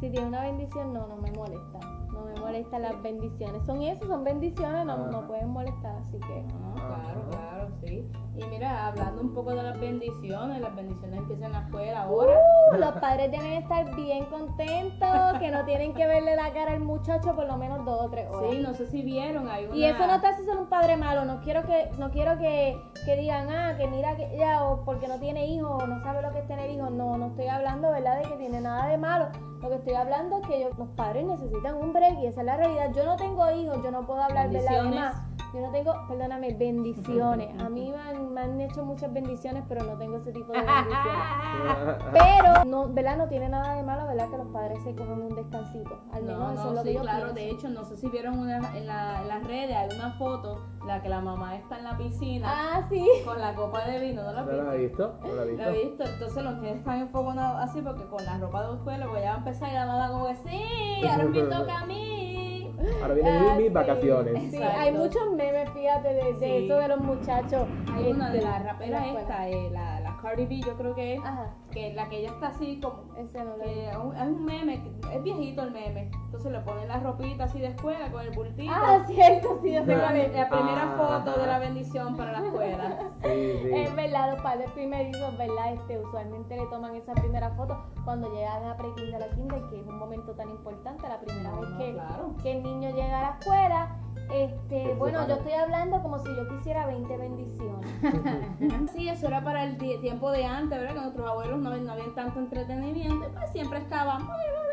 Si 0.00 0.10
tiene 0.10 0.26
una 0.28 0.42
bendición, 0.42 0.92
no, 0.92 1.06
no 1.06 1.16
me 1.16 1.30
molesta. 1.32 1.78
No 2.20 2.26
me 2.26 2.40
molestan 2.40 2.82
las 2.82 3.02
bendiciones. 3.02 3.62
Son 3.64 3.82
eso, 3.82 4.06
son 4.06 4.24
bendiciones, 4.24 4.84
no, 4.84 4.96
no 4.96 5.18
Ajá. 5.18 5.26
pueden 5.26 5.48
molestar, 5.48 5.96
así 6.06 6.18
que. 6.18 6.44
Ah, 6.52 6.74
claro, 6.74 7.20
Ajá. 7.20 7.30
claro, 7.30 7.68
sí. 7.82 8.06
Y 8.36 8.44
mira, 8.46 8.88
hablando 8.88 9.22
un 9.22 9.34
poco 9.34 9.50
de 9.50 9.62
las 9.62 9.78
bendiciones, 9.80 10.60
las 10.60 10.74
bendiciones 10.74 11.18
empiezan 11.18 11.54
escuela 11.54 12.02
ahora. 12.02 12.38
Uh, 12.72 12.76
los 12.76 12.92
padres 12.92 13.30
deben 13.30 13.52
estar 13.52 13.94
bien 13.94 14.24
contentos, 14.26 15.38
que 15.38 15.50
no 15.50 15.64
tienen 15.64 15.94
que 15.94 16.06
verle 16.06 16.36
la 16.36 16.52
cara 16.52 16.72
al 16.72 16.80
muchacho 16.80 17.34
por 17.34 17.46
lo 17.46 17.56
menos 17.56 17.84
dos 17.84 18.02
o 18.02 18.10
tres 18.10 18.28
horas. 18.30 18.50
Sí, 18.50 18.58
no 18.60 18.74
sé 18.74 18.86
si 18.86 19.02
vieron, 19.02 19.48
hay 19.48 19.66
una... 19.66 19.76
Y 19.76 19.84
eso 19.84 20.06
no 20.06 20.20
te 20.20 20.26
hace 20.26 20.44
ser 20.44 20.56
un 20.56 20.66
padre 20.66 20.96
malo, 20.96 21.24
no 21.24 21.40
quiero 21.40 21.62
que, 21.62 21.90
no 21.98 22.10
quiero 22.10 22.38
que, 22.38 22.78
que 23.04 23.16
digan, 23.16 23.48
ah, 23.50 23.76
que 23.76 23.86
mira 23.88 24.16
que 24.16 24.36
ya, 24.36 24.64
o 24.64 24.84
porque 24.84 25.08
no 25.08 25.18
tiene 25.18 25.46
hijos, 25.46 25.82
o 25.82 25.86
no 25.86 26.00
sabe 26.02 26.22
lo 26.22 26.30
que 26.32 26.40
es 26.40 26.46
tener 26.46 26.70
hijos, 26.70 26.90
no, 26.90 27.16
no 27.16 27.26
estoy 27.26 27.48
hablando, 27.48 27.90
¿verdad?, 27.90 28.18
de 28.18 28.28
que 28.28 28.36
tiene 28.36 28.60
nada 28.60 28.86
de 28.86 28.98
malo, 28.98 29.28
lo 29.62 29.68
que 29.68 29.74
estoy 29.76 29.94
hablando 29.94 30.38
es 30.38 30.46
que 30.46 30.60
yo- 30.60 30.70
los 30.78 30.88
padres 30.90 31.24
necesitan 31.26 31.76
un 31.76 31.92
break 31.92 32.18
y 32.20 32.26
esa 32.26 32.40
es 32.40 32.46
la 32.46 32.56
realidad, 32.56 32.92
yo 32.94 33.04
no 33.04 33.16
tengo 33.16 33.50
hijos, 33.52 33.82
yo 33.82 33.90
no 33.90 34.06
puedo 34.06 34.22
hablar 34.22 34.50
de 34.50 34.62
la 34.62 34.82
demás, 34.82 35.22
yo 35.52 35.60
no 35.60 35.70
tengo, 35.72 35.92
perdóname, 36.08 36.54
bendiciones, 36.54 37.60
a 37.60 37.68
mí 37.68 37.90
me 37.90 37.98
han, 37.98 38.32
me 38.32 38.40
han 38.40 38.60
hecho 38.60 38.84
muchas 38.84 39.12
bendiciones, 39.12 39.64
pero 39.68 39.84
no 39.84 39.98
tengo 39.98 40.16
ese 40.18 40.32
tipo 40.32 40.52
de 40.52 40.58
bendiciones. 40.62 42.00
Pero, 42.12 42.64
no, 42.64 42.88
¿verdad? 42.92 43.16
No 43.16 43.28
tiene 43.28 43.48
nada 43.48 43.74
de 43.74 43.82
malo, 43.82 44.06
¿verdad? 44.06 44.28
Que 44.30 44.36
los 44.38 44.46
padres 44.48 44.82
se 44.82 44.94
cojan 44.94 45.22
un 45.22 45.34
descansito. 45.34 45.98
Al 46.12 46.22
menos 46.22 46.38
No, 46.40 46.52
eso 46.52 46.62
no, 46.64 46.68
es 46.70 46.74
lo 46.76 46.82
sí, 46.82 46.88
que 46.88 46.94
yo 46.94 47.00
claro. 47.02 47.18
pienso. 47.18 47.34
De 47.34 47.50
hecho, 47.50 47.68
no 47.68 47.84
sé 47.84 47.96
si 47.96 48.08
vieron 48.08 48.38
una, 48.38 48.56
en, 48.76 48.86
la- 48.86 49.20
en 49.22 49.28
las 49.28 49.44
redes, 49.46 49.76
hay 49.76 49.88
una 49.96 50.12
foto 50.12 50.60
la 50.86 51.02
que 51.02 51.08
la 51.08 51.20
mamá 51.20 51.56
está 51.56 51.78
en 51.78 51.84
la 51.84 51.96
piscina 51.98 52.46
Ah, 52.50 52.86
sí. 52.88 53.06
con 53.24 53.38
la 53.40 53.54
copa 53.54 53.84
de 53.84 53.98
vino, 54.00 54.22
¿no 54.22 54.32
la 54.32 54.42
¿No 54.42 54.52
la 54.52 54.70
has 54.72 54.78
visto? 54.78 55.14
¿No 55.20 55.26
la 55.26 55.32
has 55.32 55.36
La 55.36 55.44
visto? 55.44 55.68
he 55.68 55.72
visto, 55.84 56.04
entonces 56.04 56.42
los 56.42 56.54
niños 56.56 56.76
están 56.78 56.98
enfogonados 57.00 57.60
así 57.62 57.82
porque 57.82 58.04
con 58.06 58.24
la 58.24 58.38
ropa 58.38 58.66
de 58.66 58.74
escuela 58.76 59.06
va 59.06 59.34
a 59.34 59.44
empezar 59.50 59.70
y 59.70 59.74
la 59.74 59.86
mamá 59.86 60.08
como 60.10 60.26
que 60.28 60.36
sí, 60.36 61.06
ahora 61.06 61.24
me 61.24 61.40
toca 61.42 61.78
a 61.80 61.86
mí. 61.86 62.70
Ahora 63.02 63.14
vienen 63.14 63.34
Ah, 63.34 63.54
mis 63.56 63.66
sí. 63.66 63.72
vacaciones. 63.72 64.50
Sí, 64.50 64.56
Exacto. 64.56 64.80
hay 64.80 64.92
muchos 64.92 65.30
memes, 65.32 65.70
fíjate, 65.70 66.08
de, 66.14 66.32
de 66.34 66.34
Sí. 66.38 66.64
eso 66.66 66.76
de 66.78 66.88
los 66.88 67.00
muchachos. 67.00 67.68
Hay 67.92 68.10
una 68.12 68.30
de 68.30 68.38
este, 68.38 68.50
la 68.50 68.58
rapera 68.58 69.00
la 69.00 69.20
esta, 69.20 69.48
eh, 69.48 69.70
la 69.70 69.99
Cardi 70.20 70.46
B, 70.46 70.60
yo 70.60 70.76
creo 70.76 70.94
que 70.94 71.14
es, 71.14 71.20
Ajá, 71.24 71.54
que 71.70 71.92
la 71.94 72.08
que 72.08 72.18
ella 72.18 72.28
está 72.30 72.48
así 72.48 72.80
como 72.80 73.14
ese 73.16 73.44
no 73.44 73.54
es 73.62 73.96
un- 73.96 74.14
es 74.16 74.22
un 74.22 74.44
meme, 74.44 74.82
es 75.12 75.22
viejito 75.22 75.62
el 75.62 75.70
meme. 75.72 76.10
Entonces 76.26 76.52
le 76.52 76.60
ponen 76.60 76.88
la 76.88 76.98
ropita 77.00 77.44
así 77.44 77.58
de 77.60 77.68
escuela 77.68 78.10
con 78.10 78.22
el 78.22 78.30
bultito. 78.30 78.72
Ah, 78.74 79.02
cierto, 79.06 79.58
sí, 79.62 79.72
yo 79.72 79.84
sé 79.84 79.96
la, 79.96 80.02
cuál 80.04 80.16
es. 80.16 80.34
la 80.34 80.48
primera 80.48 80.94
Ah. 80.94 81.22
foto 81.24 81.40
de 81.40 81.46
la 81.46 81.58
bendición 81.58 82.16
para 82.16 82.32
la 82.40 82.46
escuela. 82.46 82.98
Sí, 83.22 83.52
sí. 83.62 83.70
Es 83.74 83.94
verdad, 83.94 84.32
los 84.32 84.42
padres 84.42 84.70
primerizos, 84.72 85.36
¿verdad? 85.38 85.74
Este, 85.74 85.98
usualmente 85.98 86.56
le 86.56 86.66
toman 86.66 86.94
esa 86.96 87.12
primera 87.14 87.50
foto 87.50 87.78
cuando 88.04 88.32
llegan 88.34 88.64
a 88.64 88.76
pre-kinder, 88.76 89.22
a 89.22 89.30
kinder, 89.30 89.62
que 89.70 89.80
es 89.80 89.86
un 89.86 89.98
momento 89.98 90.32
tan 90.32 90.48
importante, 90.50 91.06
la 91.08 91.20
primera 91.20 91.50
No, 91.50 91.60
vez 91.60 91.70
no, 91.70 91.78
que, 91.78 91.92
claro. 91.92 92.34
que 92.42 92.52
el 92.56 92.62
niño 92.62 92.90
llega 92.90 93.18
a 93.18 93.22
la 93.22 93.38
escuela. 93.38 93.96
Este, 94.32 94.94
bueno, 94.94 95.26
yo 95.26 95.34
estoy 95.34 95.52
hablando 95.52 96.00
como 96.02 96.18
si 96.18 96.28
yo 96.34 96.48
quisiera 96.48 96.86
20 96.86 97.16
bendiciones. 97.16 97.90
Sí, 98.92 99.08
eso 99.08 99.28
era 99.28 99.42
para 99.42 99.64
el 99.64 99.76
tiempo 99.78 100.30
de 100.30 100.44
antes, 100.44 100.78
¿verdad? 100.78 100.94
Que 100.94 101.00
nuestros 101.00 101.28
abuelos 101.30 101.58
no, 101.60 101.76
no 101.76 101.92
habían 101.92 102.14
tanto 102.14 102.38
entretenimiento, 102.40 103.26
y 103.28 103.32
pues 103.32 103.50
siempre 103.50 103.78
estaban, 103.78 104.22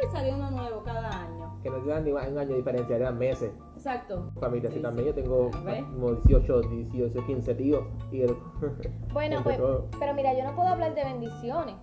y 0.03 0.11
salía 0.11 0.35
uno 0.35 0.51
nuevo 0.51 0.83
cada 0.83 1.07
año. 1.09 1.59
Que 1.61 1.69
no 1.69 1.77
llevan 1.83 2.03
ni 2.03 2.11
un 2.11 2.19
año 2.19 2.49
de 2.49 2.55
diferencia, 2.55 2.95
eran 2.95 3.17
meses. 3.17 3.51
Exacto. 3.75 4.31
Familia, 4.39 4.69
así 4.69 4.77
Sí, 4.77 4.83
también. 4.83 5.07
sí. 5.07 5.15
Yo 5.15 5.23
tengo 5.23 5.51
como 5.91 6.13
18, 6.13 6.61
18, 6.61 7.25
15 7.25 7.55
tíos. 7.55 7.83
Y 8.11 8.21
el... 8.21 8.35
Bueno, 9.13 9.41
pues, 9.43 9.59
pero 9.99 10.13
mira, 10.13 10.33
yo 10.37 10.43
no 10.43 10.55
puedo 10.55 10.69
hablar 10.69 10.93
de 10.93 11.03
bendiciones 11.03 11.75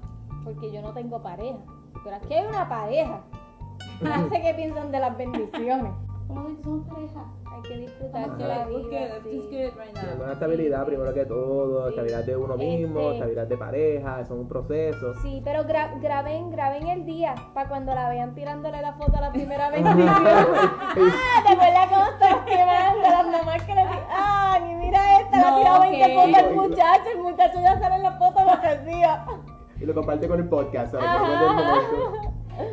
porque 0.44 0.70
yo 0.72 0.82
no 0.82 0.92
tengo 0.92 1.22
pareja. 1.22 1.58
Pero 2.02 2.16
aquí 2.16 2.34
hay 2.34 2.46
una 2.46 2.68
pareja. 2.68 3.20
No 4.02 4.28
sé 4.28 4.40
qué 4.40 4.54
piensan 4.54 4.90
de 4.92 4.98
las 5.00 5.16
bendiciones. 5.16 5.92
¿Cómo 6.28 6.48
dices? 6.48 6.64
Somos 6.64 6.86
pareja. 6.88 7.24
Hay 7.64 7.70
que 7.70 7.78
disfrutar 7.78 8.24
Ajá. 8.24 8.36
de 8.36 8.44
la 8.46 8.66
vida. 8.66 9.00
everything's 9.16 9.48
sí. 9.48 10.20
Una 10.22 10.32
estabilidad 10.32 10.84
primero 10.84 11.14
que 11.14 11.24
todo, 11.24 11.84
Sí. 11.84 11.88
estabilidad 11.90 12.24
de 12.24 12.36
uno 12.36 12.56
mismo, 12.56 13.00
Este- 13.00 13.12
estabilidad 13.14 13.46
de 13.46 13.56
pareja, 13.56 14.20
eso 14.20 14.34
es 14.34 14.40
un 14.40 14.48
proceso. 14.48 15.14
Sí, 15.22 15.40
pero 15.42 15.62
gra- 15.64 15.98
graben, 16.00 16.50
graben 16.50 16.88
el 16.88 17.06
día 17.06 17.34
para 17.54 17.68
cuando 17.70 17.94
la 17.94 18.10
vean 18.10 18.34
tirándole 18.34 18.82
la 18.82 18.92
foto 18.94 19.16
a 19.16 19.20
la 19.22 19.32
primera 19.32 19.70
bendición. 19.70 19.96
ah, 20.26 21.42
¿te 21.46 21.52
acuerdas 21.54 21.88
cómo 21.88 22.04
estaba 22.04 22.44
quemando 22.44 23.02
las 23.02 23.26
mamás 23.28 23.62
que 23.62 23.74
le 23.74 23.82
dicen, 23.82 23.98
ah, 24.10 24.58
ni 24.62 24.74
mira 24.74 25.20
esta, 25.20 25.36
le 25.38 25.44
ha 25.44 25.50
No, 25.50 25.58
tirado 25.58 25.80
20 25.80 26.06
¿qué? 26.06 26.14
fotos 26.14 26.34
al 26.34 26.54
muchacho, 26.54 27.08
el 27.14 27.22
muchacho 27.22 27.60
ya 27.62 27.78
sale 27.80 27.94
en 27.96 28.02
la 28.02 28.12
foto 28.12 28.38
aborrecida. 28.40 29.26
Y 29.80 29.86
lo 29.86 29.94
comparte 29.94 30.28
con 30.28 30.38
el 30.38 30.48
podcast, 30.48 30.92
¿sabes? 30.92 31.06
Ajá. 31.08 32.30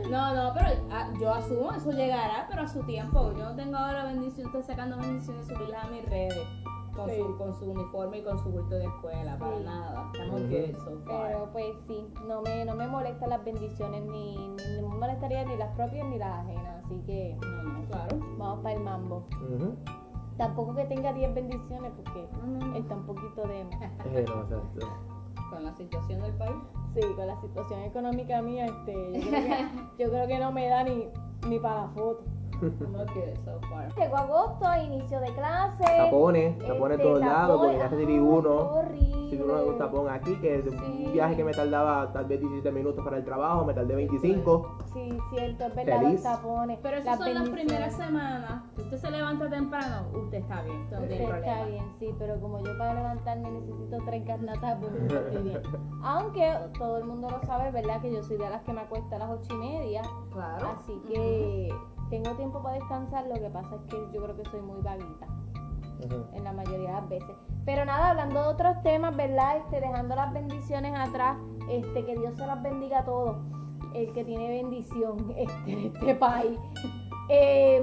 No, 0.09 0.33
no, 0.35 0.53
pero 0.53 0.67
ah, 0.91 1.09
yo 1.19 1.33
asumo, 1.33 1.71
eso 1.71 1.91
llegará, 1.91 2.45
pero 2.49 2.63
a 2.63 2.67
su 2.67 2.83
tiempo. 2.83 3.31
Yo 3.33 3.45
no 3.49 3.55
tengo 3.55 3.77
ahora 3.77 4.05
bendición, 4.05 4.47
estoy 4.47 4.63
sacando 4.63 4.97
bendiciones 4.97 5.49
y 5.49 5.53
subirlas 5.53 5.85
a 5.85 5.87
mis 5.89 6.05
redes. 6.05 6.47
Con, 6.95 7.09
Sí. 7.09 7.15
su, 7.19 7.37
con 7.37 7.55
su 7.55 7.71
uniforme 7.71 8.17
y 8.17 8.23
con 8.23 8.37
su 8.37 8.49
bulto 8.49 8.75
de 8.75 8.83
escuela, 8.83 9.37
para 9.37 9.57
Sí. 9.57 9.63
nada. 9.63 10.11
Estamos 10.13 10.41
good 10.41 10.75
so 10.83 10.99
far. 11.05 11.27
Pero 11.27 11.49
pues 11.53 11.73
sí, 11.87 12.05
no 12.27 12.41
me, 12.41 12.65
no 12.65 12.75
me 12.75 12.85
molestan 12.85 13.29
las 13.29 13.45
bendiciones, 13.45 14.03
ni, 14.03 14.53
me 14.57 14.81
molestaría 14.81 15.45
ni 15.45 15.55
las 15.55 15.73
propias 15.75 16.05
ni 16.09 16.17
las 16.17 16.39
ajenas, 16.43 16.83
así 16.83 17.01
que 17.05 17.37
No, 17.41 17.63
no, 17.63 17.85
claro. 17.87 18.17
vamos 18.37 18.59
para 18.61 18.75
el 18.75 18.81
mambo. 18.83 19.25
Tampoco 20.37 20.75
que 20.75 20.83
tenga 20.85 21.13
10 21.13 21.33
bendiciones 21.33 21.91
porque 21.95 22.27
está 22.77 22.95
un 22.95 23.05
poquito 23.05 23.47
de... 23.47 23.63
No, 23.63 24.17
exacto. 24.17 24.63
Con 25.49 25.63
la 25.63 25.73
situación 25.73 26.21
del 26.21 26.33
país. 26.35 26.55
Sí, 26.93 27.01
con 27.15 27.25
la 27.27 27.39
situación 27.39 27.81
económica 27.83 28.41
mía, 28.41 28.65
este, 28.65 28.93
yo, 28.93 29.29
creo 29.29 29.43
que, 29.43 29.65
yo 30.03 30.09
creo 30.09 30.27
que 30.27 30.39
no 30.39 30.51
me 30.51 30.67
da 30.67 30.83
ni, 30.83 31.07
ni 31.47 31.59
para 31.59 31.83
la 31.83 31.87
foto. 31.89 32.23
Estamos 32.61 33.07
good 33.13 33.45
so 33.45 33.59
far. 33.69 33.95
Llegó 33.95 34.17
agosto, 34.17 34.65
inicio 34.85 35.19
de 35.19 35.33
clase. 35.33 35.83
Tapones, 35.83 36.59
tapones 36.59 36.97
este, 36.99 37.03
todos 37.07 37.19
lados, 37.21 37.59
porque 37.61 37.77
ya 37.77 37.83
tapones, 37.83 37.91
recibí 37.91 38.13
ay, 38.13 38.19
uno. 38.19 38.71
Si 39.29 39.37
uno 39.41 39.63
un 39.65 39.77
tapón 39.77 40.09
aquí, 40.09 40.35
que 40.41 40.59
es 40.59 40.65
Sí. 40.65 41.03
un 41.07 41.13
viaje 41.13 41.37
que 41.37 41.43
me 41.45 41.53
tardaba 41.53 42.11
tal 42.11 42.25
vez 42.25 42.39
17 42.41 42.69
minutos 42.71 43.03
para 43.03 43.17
el 43.17 43.23
trabajo, 43.23 43.63
me 43.65 43.73
tardé 43.73 43.95
25. 43.95 44.77
Sí, 44.93 45.17
cierto, 45.29 45.65
es 45.67 45.75
verdad, 45.75 45.99
Feliz. 46.01 46.13
los 46.15 46.23
tapones. 46.23 46.79
Pero 46.83 46.97
esas 46.97 47.17
son 47.17 47.33
las 47.33 47.49
primeras 47.49 47.95
semanas. 47.95 48.63
Usted 48.91 49.07
se 49.07 49.11
levanta 49.11 49.49
temprano, 49.49 50.05
usted 50.13 50.39
está 50.39 50.63
bien. 50.63 50.81
Usted 50.81 50.97
problema. 50.97 51.37
está 51.37 51.65
bien, 51.65 51.85
sí, 51.97 52.13
pero 52.19 52.41
como 52.41 52.59
yo 52.59 52.77
para 52.77 52.93
levantarme 52.95 53.49
necesito 53.49 53.97
tres 54.05 54.25
garnatas, 54.25 54.79
pues 54.81 54.91
no 54.91 55.17
estoy 55.17 55.43
bien. 55.43 55.61
Aunque 56.03 56.53
todo 56.77 56.97
el 56.97 57.05
mundo 57.05 57.29
lo 57.29 57.41
sabe, 57.43 57.71
¿verdad? 57.71 58.01
Que 58.01 58.11
yo 58.11 58.21
soy 58.21 58.35
de 58.35 58.49
las 58.49 58.63
que 58.63 58.73
me 58.73 58.81
acuesta 58.81 59.15
a 59.15 59.19
las 59.19 59.29
ocho 59.29 59.55
y 59.55 59.57
media. 59.59 60.01
Claro. 60.33 60.77
Así 60.77 61.01
que 61.07 61.73
tengo 62.09 62.31
tiempo 62.35 62.61
para 62.61 62.75
descansar. 62.75 63.27
Lo 63.27 63.35
que 63.35 63.49
pasa 63.49 63.77
es 63.77 63.81
que 63.83 63.95
yo 64.13 64.23
creo 64.23 64.35
que 64.35 64.43
soy 64.49 64.61
muy 64.61 64.81
vaguita 64.81 65.25
en 66.33 66.43
la 66.43 66.51
mayoría 66.51 66.89
de 66.89 66.93
las 66.95 67.07
veces. 67.07 67.35
Pero 67.63 67.85
nada, 67.85 68.09
hablando 68.09 68.41
de 68.41 68.47
otros 68.49 68.83
temas, 68.83 69.15
¿verdad? 69.15 69.55
Este, 69.55 69.79
dejando 69.79 70.15
las 70.15 70.33
bendiciones 70.33 70.93
atrás, 70.99 71.37
este, 71.69 72.03
que 72.03 72.17
Dios 72.17 72.35
se 72.35 72.45
las 72.45 72.61
bendiga 72.61 72.99
a 72.99 73.05
todos. 73.05 73.37
El 73.95 74.11
que 74.11 74.25
tiene 74.25 74.49
bendición 74.49 75.33
este, 75.37 75.71
en 75.71 75.79
este 75.95 76.13
país. 76.15 76.59
¿Qué 77.29 77.81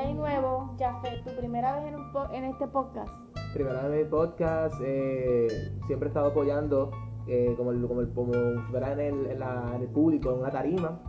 hay 0.00 0.14
nuevo, 0.14 0.74
Jafet? 0.78 1.24
¿Tu 1.24 1.30
primera 1.36 1.76
vez 1.76 1.86
en, 1.88 1.94
un 1.96 2.12
po- 2.12 2.28
en 2.32 2.44
este 2.44 2.66
podcast? 2.68 3.10
Primera 3.54 3.82
vez 3.82 3.92
en 3.92 3.98
mi 3.98 4.04
podcast, 4.10 4.74
eh, 4.84 5.48
siempre 5.86 6.08
he 6.08 6.10
estado 6.10 6.28
apoyando 6.28 6.90
eh, 7.28 7.54
como, 7.56 7.70
el, 7.72 7.86
como, 7.86 8.00
el, 8.02 8.12
como 8.12 8.32
fuera 8.70 8.92
en 8.92 9.00
el, 9.00 9.26
en, 9.30 9.40
la, 9.40 9.72
en 9.74 9.82
el 9.82 9.88
público, 9.88 10.30
en 10.32 10.40
una 10.40 10.50
tarima, 10.50 11.00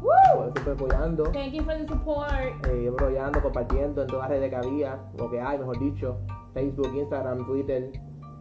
siempre 0.54 0.74
apoyando, 0.74 1.24
Thank 1.32 1.52
you 1.54 1.64
for 1.64 1.74
the 1.76 1.88
support. 1.88 2.68
eh, 2.68 2.90
apoyando, 2.92 3.42
compartiendo 3.42 4.02
en 4.02 4.08
todas 4.08 4.30
las 4.30 4.40
redes 4.40 4.50
que 4.50 4.56
había, 4.56 5.00
lo 5.18 5.30
que 5.30 5.40
hay, 5.42 5.58
mejor 5.60 5.78
dicho, 5.80 6.18
Facebook, 6.54 6.92
Instagram, 6.96 7.46
Twitter, 7.46 7.92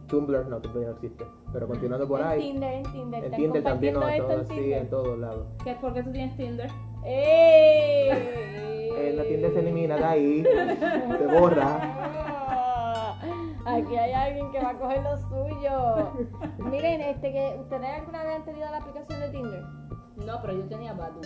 Tumblr, 0.07 0.47
no, 0.47 0.59
Tumblr 0.61 0.85
no 0.85 0.91
existe, 0.93 1.25
pero 1.53 1.67
continuando 1.67 2.07
por 2.07 2.21
en 2.21 2.27
ahí, 2.27 2.39
Tinder, 2.53 2.73
en 2.73 2.83
Tinder. 2.91 3.23
en 3.25 3.31
Tinder 3.31 3.63
también, 3.63 3.93
no, 3.95 4.07
en 4.07 4.31
en 4.31 4.47
sí, 4.47 4.73
en 4.73 4.89
todos 4.89 5.19
lados. 5.19 5.45
¿Qué, 5.63 5.75
¿Por 5.75 5.93
qué 5.93 6.01
tú 6.03 6.11
tienes 6.11 6.35
Tinder? 6.37 6.69
¡Ey! 7.03 8.63
La 9.15 9.23
Tinder 9.23 9.53
se 9.53 9.59
elimina 9.59 9.95
de 9.95 10.05
ahí, 10.05 10.43
se 10.43 11.27
borra. 11.39 11.79
Aquí 13.65 13.97
hay 13.97 14.13
alguien 14.13 14.49
que 14.51 14.61
va 14.61 14.69
a 14.69 14.77
coger 14.77 15.03
lo 15.03 15.17
suyo. 15.17 16.11
Miren, 16.59 17.01
este 17.01 17.31
que 17.33 17.57
ustedes 17.59 17.89
alguna 17.99 18.23
vez 18.23 18.35
han 18.37 18.45
tenido 18.45 18.69
la 18.71 18.77
aplicación 18.77 19.19
de 19.19 19.29
Tinder. 19.29 19.61
No, 20.25 20.41
pero 20.41 20.53
yo 20.53 20.67
tenía 20.67 20.93
Badu. 20.93 21.19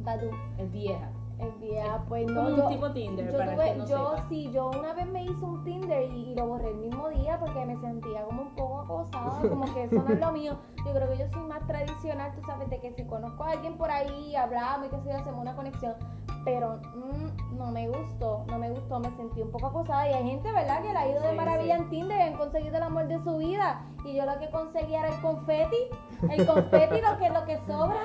Badu. 0.00 0.30
Es 0.58 0.70
vieja. 0.70 1.10
Es 1.38 1.60
vieja, 1.60 2.04
pues 2.08 2.26
como 2.26 2.42
no. 2.42 2.48
un 2.48 2.56
yo, 2.56 2.68
tipo 2.68 2.90
Tinder, 2.92 3.30
yo 3.30 3.38
para 3.38 3.54
tuve- 3.54 3.64
que 3.72 3.76
no 3.78 3.86
yo 3.86 4.10
sepa. 4.16 4.28
sí, 4.28 4.50
yo 4.52 4.70
una 4.70 4.92
vez 4.92 5.06
me 5.06 5.22
hice 5.24 5.44
un 5.44 5.62
Tinder 5.64 6.02
y, 6.10 6.32
y 6.32 6.34
lo 6.34 6.46
borré 6.48 6.68
el 6.70 6.78
mismo 6.78 7.08
día 7.10 7.38
porque 7.38 7.64
me 7.64 7.76
sentía 7.76 8.24
como 8.24 8.42
un 8.42 8.54
poco 8.56 8.80
acosada, 8.80 9.40
como 9.48 9.72
que 9.72 9.84
eso 9.84 10.02
no 10.02 10.12
es 10.12 10.18
lo 10.20 10.32
mío. 10.32 10.58
Yo 10.84 10.92
creo 10.92 11.08
que 11.08 11.16
yo 11.18 11.26
soy 11.32 11.42
más 11.42 11.64
tradicional, 11.68 12.32
tú 12.34 12.42
sabes, 12.44 12.68
de 12.70 12.80
que 12.80 12.92
si 12.92 13.06
conozco 13.06 13.44
a 13.44 13.50
alguien 13.52 13.78
por 13.78 13.88
ahí, 13.88 14.34
hablamos 14.34 14.88
y 14.88 14.90
que 14.90 15.00
sé 15.00 15.10
yo, 15.10 15.16
hacemos 15.16 15.40
una 15.40 15.54
conexión. 15.54 15.94
Pero 16.48 16.80
mm, 16.94 17.58
no 17.58 17.70
me 17.70 17.88
gustó, 17.88 18.42
no 18.46 18.58
me 18.58 18.70
gustó, 18.70 18.98
me 19.00 19.10
sentí 19.16 19.42
un 19.42 19.50
poco 19.50 19.66
acosada. 19.66 20.10
Y 20.10 20.14
hay 20.14 20.30
gente, 20.30 20.50
¿verdad?, 20.50 20.80
que 20.80 20.88
le 20.88 20.98
ha 20.98 21.08
ido 21.10 21.20
de 21.20 21.32
maravilla 21.34 21.76
sí. 21.76 21.82
en 21.82 21.90
Tinder 21.90 22.18
y 22.18 22.22
han 22.22 22.36
conseguido 22.38 22.76
el 22.78 22.82
amor 22.84 23.06
de 23.06 23.22
su 23.22 23.36
vida. 23.36 23.82
Y 24.02 24.16
yo 24.16 24.24
lo 24.24 24.38
que 24.38 24.50
conseguía 24.50 25.00
era 25.00 25.14
el 25.14 25.20
confeti, 25.20 25.76
el 26.30 26.46
confeti, 26.46 27.02
lo 27.02 27.18
que, 27.18 27.28
lo 27.28 27.44
que 27.44 27.58
sobra. 27.66 28.00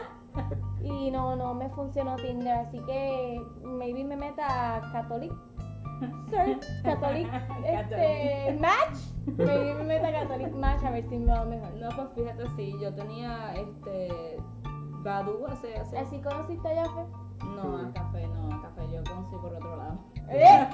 Y 0.81 1.09
no, 1.11 1.37
no 1.37 1.53
me 1.53 1.69
funcionó 1.69 2.17
Tinder, 2.17 2.53
así 2.53 2.79
que 2.79 3.41
maybe 3.63 4.03
me 4.03 4.17
meta 4.17 4.75
a 4.75 4.91
Catholic. 4.91 5.31
Search, 6.29 6.65
Catholic, 6.83 7.29
este, 7.63 8.57
Match. 8.59 8.99
Maybe 9.37 9.73
me 9.75 9.83
meta 9.85 10.09
a 10.09 10.11
Catholic 10.11 10.53
Match 10.53 10.83
a 10.83 10.91
ver 10.91 11.07
si 11.07 11.17
me 11.17 11.31
va 11.31 11.45
mejor. 11.45 11.73
No, 11.75 11.87
pues 11.95 12.09
fíjate, 12.13 12.43
sí, 12.57 12.75
yo 12.81 12.93
tenía 12.93 13.53
este 13.53 14.35
Badu 15.01 15.45
hace, 15.47 15.77
hace 15.77 15.97
¿Así 15.97 16.21
conociste 16.21 16.67
a 16.67 16.83
Jaffe? 16.83 17.05
No, 17.55 17.77
a 17.77 17.93
café, 17.93 18.27
no, 18.27 18.53
a 18.53 18.61
café 18.61 18.81
yo 18.91 19.03
conocí 19.03 19.35
por 19.35 19.53
otro 19.53 19.75
lado. 19.75 19.97
¿Eh? 20.29 20.67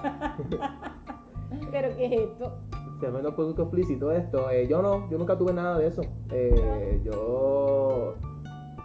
¿Pero 1.72 1.96
qué 1.96 2.06
es 2.06 2.30
esto? 2.30 2.58
Tremendo 3.00 3.36
producto 3.36 3.64
explícito 3.64 4.12
esto. 4.12 4.50
Eh, 4.52 4.68
yo 4.68 4.82
no, 4.82 5.10
yo 5.10 5.18
nunca 5.18 5.38
tuve 5.38 5.54
nada 5.54 5.78
de 5.78 5.88
eso. 5.88 6.02
Eh, 6.32 7.02
yo, 7.04 8.16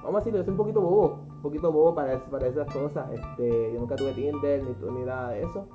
vamos 0.02 0.14
a 0.14 0.18
decirlo, 0.18 0.38
yo 0.38 0.44
soy 0.44 0.52
un 0.52 0.58
poquito 0.58 0.80
bobo, 0.80 1.26
un 1.28 1.42
poquito 1.42 1.72
bobo 1.72 1.94
para, 1.94 2.24
para 2.26 2.46
esas 2.46 2.72
cosas. 2.72 3.10
Este, 3.12 3.72
yo 3.72 3.80
nunca 3.80 3.96
tuve 3.96 4.12
Tinder 4.12 4.62
ni, 4.62 4.98
ni 4.98 5.04
nada 5.04 5.30
de 5.30 5.42
eso. 5.42 5.66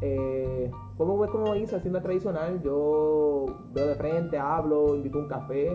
Eh, 0.00 0.70
como 0.96 1.24
es 1.24 1.30
como 1.30 1.54
hice, 1.56 1.76
haciendo 1.76 2.00
tradicional, 2.00 2.62
yo 2.62 3.46
veo 3.72 3.86
de 3.86 3.94
frente, 3.96 4.38
hablo, 4.38 4.94
invito 4.94 5.18
a 5.18 5.22
un 5.22 5.28
café. 5.28 5.70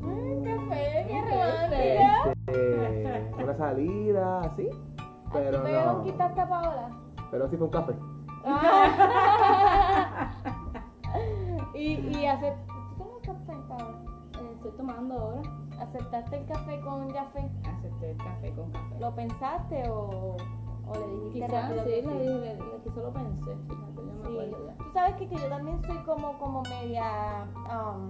Mm, 0.00 0.42
café, 0.42 1.06
qué 1.06 1.18
este, 2.46 3.42
una 3.42 3.56
salida, 3.56 4.40
así. 4.40 4.68
Pero 5.32 5.58
Así 5.58 5.72
me 5.72 5.84
no. 5.84 5.94
conquistaste 5.94 6.40
a 6.40 6.48
Paola. 6.48 6.88
Pero 7.30 7.48
sí 7.48 7.56
fue 7.56 7.66
un 7.66 7.72
café. 7.72 7.94
Ah. 8.46 10.30
y, 11.74 11.92
y 11.94 12.26
ace- 12.26 12.56
¿Tú 12.96 13.04
tomas 13.04 13.20
café, 13.22 13.52
Paola? 13.68 13.98
Eh, 14.40 14.52
Estoy 14.56 14.70
tomando 14.72 15.14
ahora. 15.18 15.42
¿Aceptaste 15.80 16.36
el 16.38 16.46
café 16.46 16.80
con 16.80 17.10
Jaffe? 17.12 17.48
Acepté 17.64 18.10
el 18.12 18.16
café 18.16 18.52
con 18.54 18.70
café. 18.72 18.98
¿Lo 19.00 19.14
pensaste 19.14 19.88
o, 19.90 20.36
o 20.86 20.94
le 20.94 21.06
dijiste 21.24 21.46
Quizás 21.46 21.62
rápido 21.68 21.84
sí, 21.84 21.90
que 21.90 22.02
le, 22.02 22.14
le, 22.24 22.54
le- 22.56 22.80
quizás 22.82 22.96
lo 22.96 23.12
pensé. 23.12 23.56
Fíjate, 23.68 23.94
yo 23.96 24.02
me 24.02 24.22
Sí. 24.22 24.28
acuerdo 24.32 24.66
ya. 24.66 24.74
Tú 24.84 24.84
sabes 24.92 25.14
que, 25.16 25.28
que 25.28 25.36
yo 25.36 25.48
también 25.48 25.82
soy 25.84 25.98
como, 25.98 26.38
como 26.38 26.62
media. 26.62 27.46
um, 27.70 28.08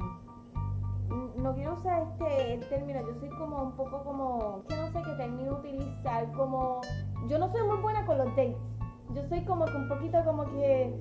no 1.08 1.54
quiero 1.54 1.74
usar 1.74 2.02
este 2.02 2.54
el 2.54 2.68
término, 2.68 3.00
yo 3.00 3.14
soy 3.14 3.28
como 3.30 3.62
un 3.62 3.72
poco 3.72 4.02
como. 4.04 4.64
Que 4.68 4.76
no 4.76 4.90
sé 4.92 5.02
qué 5.02 5.12
término 5.16 5.52
utilizar. 5.52 6.30
Como. 6.32 6.80
Yo 7.28 7.38
no 7.38 7.48
soy 7.48 7.62
muy 7.62 7.78
buena 7.78 8.04
con 8.06 8.18
los 8.18 8.28
dates. 8.36 8.56
Yo 9.14 9.22
soy 9.28 9.44
como 9.44 9.64
que 9.64 9.76
un 9.76 9.88
poquito 9.88 10.24
como 10.24 10.44
que. 10.52 10.98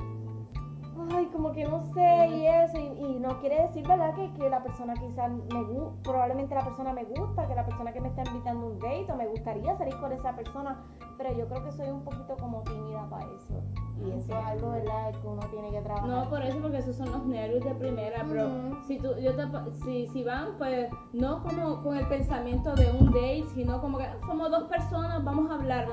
Ay, 1.13 1.25
como 1.27 1.51
que 1.51 1.63
no 1.65 1.83
sé 1.93 2.27
y 2.29 2.45
eso. 2.47 2.77
Y, 2.77 3.05
y 3.05 3.19
no 3.19 3.39
quiere 3.39 3.63
decir, 3.63 3.87
¿verdad? 3.87 4.13
Que, 4.15 4.31
que 4.33 4.49
la 4.49 4.61
persona 4.63 4.93
quizás 4.95 5.31
me 5.31 5.63
gusta. 5.63 6.01
Probablemente 6.03 6.55
la 6.55 6.63
persona 6.63 6.93
me 6.93 7.03
gusta, 7.05 7.47
que 7.47 7.55
la 7.55 7.65
persona 7.65 7.91
que 7.93 8.01
me 8.01 8.07
está 8.09 8.23
invitando 8.25 8.65
a 8.67 8.69
un 8.69 8.79
date 8.79 9.11
o 9.11 9.15
me 9.15 9.27
gustaría 9.27 9.75
salir 9.77 9.95
con 9.99 10.11
esa 10.11 10.35
persona. 10.35 10.83
Pero 11.17 11.33
yo 11.37 11.47
creo 11.47 11.63
que 11.63 11.71
soy 11.71 11.89
un 11.89 12.03
poquito 12.03 12.35
como 12.39 12.61
tímida 12.61 13.07
para 13.09 13.25
eso. 13.25 13.61
Y 13.99 14.11
eso 14.11 14.37
es 14.37 14.45
algo, 14.45 14.69
¿verdad? 14.71 15.11
Que 15.19 15.27
uno 15.27 15.41
tiene 15.49 15.71
que 15.71 15.81
trabajar. 15.81 16.07
No, 16.07 16.29
por 16.29 16.41
eso, 16.43 16.59
porque 16.61 16.77
esos 16.77 16.95
son 16.95 17.11
los 17.11 17.25
nervios 17.25 17.63
de 17.65 17.73
primera, 17.73 18.23
pero 18.29 18.47
si 18.85 18.99
tú, 18.99 19.15
yo 19.19 19.35
te, 19.35 19.71
si, 19.83 20.07
si 20.09 20.23
van, 20.23 20.49
pues, 20.59 20.87
no 21.13 21.41
como 21.41 21.81
con 21.81 21.97
el 21.97 22.07
pensamiento 22.07 22.75
de 22.75 22.91
un 22.91 23.07
date, 23.07 23.45
sino 23.55 23.81
como 23.81 23.97
que 23.97 24.03
"Ah, 24.05 24.17
somos 24.27 24.51
dos 24.51 24.63
personas, 24.69 25.23
vamos 25.23 25.49
a 25.49 25.55
hablar 25.55 25.87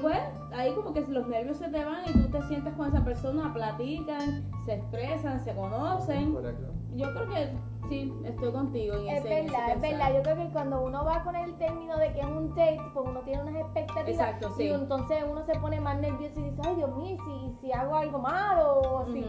Pues, 0.00 0.18
ahí 0.52 0.74
como 0.74 0.92
que 0.92 1.02
los 1.02 1.28
nervios 1.28 1.56
se 1.56 1.68
te 1.68 1.84
van 1.84 2.02
y 2.06 2.12
tú 2.12 2.28
te 2.30 2.42
sientes 2.42 2.74
con 2.74 2.88
esa 2.88 3.04
persona, 3.04 3.52
platican, 3.52 4.50
se 4.64 4.74
expresan, 4.74 5.40
se 5.40 5.54
conocen. 5.54 6.32
Correcto. 6.32 6.72
Yo 6.94 7.12
creo 7.14 7.28
que 7.28 7.52
sí, 7.88 8.12
estoy 8.24 8.52
contigo 8.52 8.94
en 8.96 9.08
Es 9.08 9.24
ese 9.24 9.42
verdad, 9.42 9.70
es 9.70 9.80
verdad. 9.80 10.14
Yo 10.14 10.22
creo 10.22 10.36
que 10.36 10.52
cuando 10.52 10.82
uno 10.82 11.04
va 11.04 11.22
con 11.22 11.36
el 11.36 11.54
término 11.54 11.96
de 11.96 12.12
que 12.12 12.20
es 12.20 12.26
un 12.26 12.50
date, 12.50 12.80
pues 12.92 13.06
uno 13.08 13.20
tiene 13.20 13.42
unas 13.42 13.56
expectativas. 13.62 14.08
Exacto, 14.08 14.50
sí. 14.56 14.64
Y 14.64 14.68
entonces 14.68 15.24
uno 15.30 15.42
se 15.44 15.58
pone 15.58 15.80
más 15.80 15.98
nervioso 16.00 16.38
y 16.40 16.50
dice, 16.50 16.60
ay 16.66 16.76
Dios 16.76 16.96
mío, 16.96 17.14
¿y 17.14 17.18
si, 17.18 17.56
si 17.60 17.72
hago 17.72 17.94
algo 17.94 18.18
malo, 18.18 18.80
o 18.80 19.06
si 19.06 19.24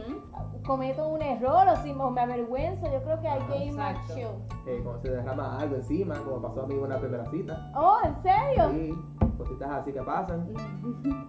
cometo 0.66 1.08
un 1.08 1.22
error, 1.22 1.68
o 1.68 1.76
si 1.78 1.94
me 1.94 2.22
avergüenzo, 2.22 2.92
yo 2.92 3.02
creo 3.04 3.20
que 3.22 3.28
hay 3.28 3.42
que 3.44 3.66
ir 3.66 3.74
más 3.74 3.96
chill. 4.08 4.28
Eh, 4.66 4.82
cuando 4.84 5.02
se 5.02 5.12
derrama 5.12 5.60
algo 5.60 5.76
encima, 5.76 6.16
como 6.20 6.42
pasó 6.42 6.64
a 6.64 6.68
mí 6.68 6.74
en 6.74 6.84
una 6.84 7.00
primera 7.00 7.26
cita. 7.26 7.72
Oh, 7.76 7.98
¿en 8.04 8.22
serio? 8.24 8.70
Sí, 8.72 8.94
cositas 9.44 9.70
así 9.72 9.92
que 9.92 10.02
pasan. 10.02 10.48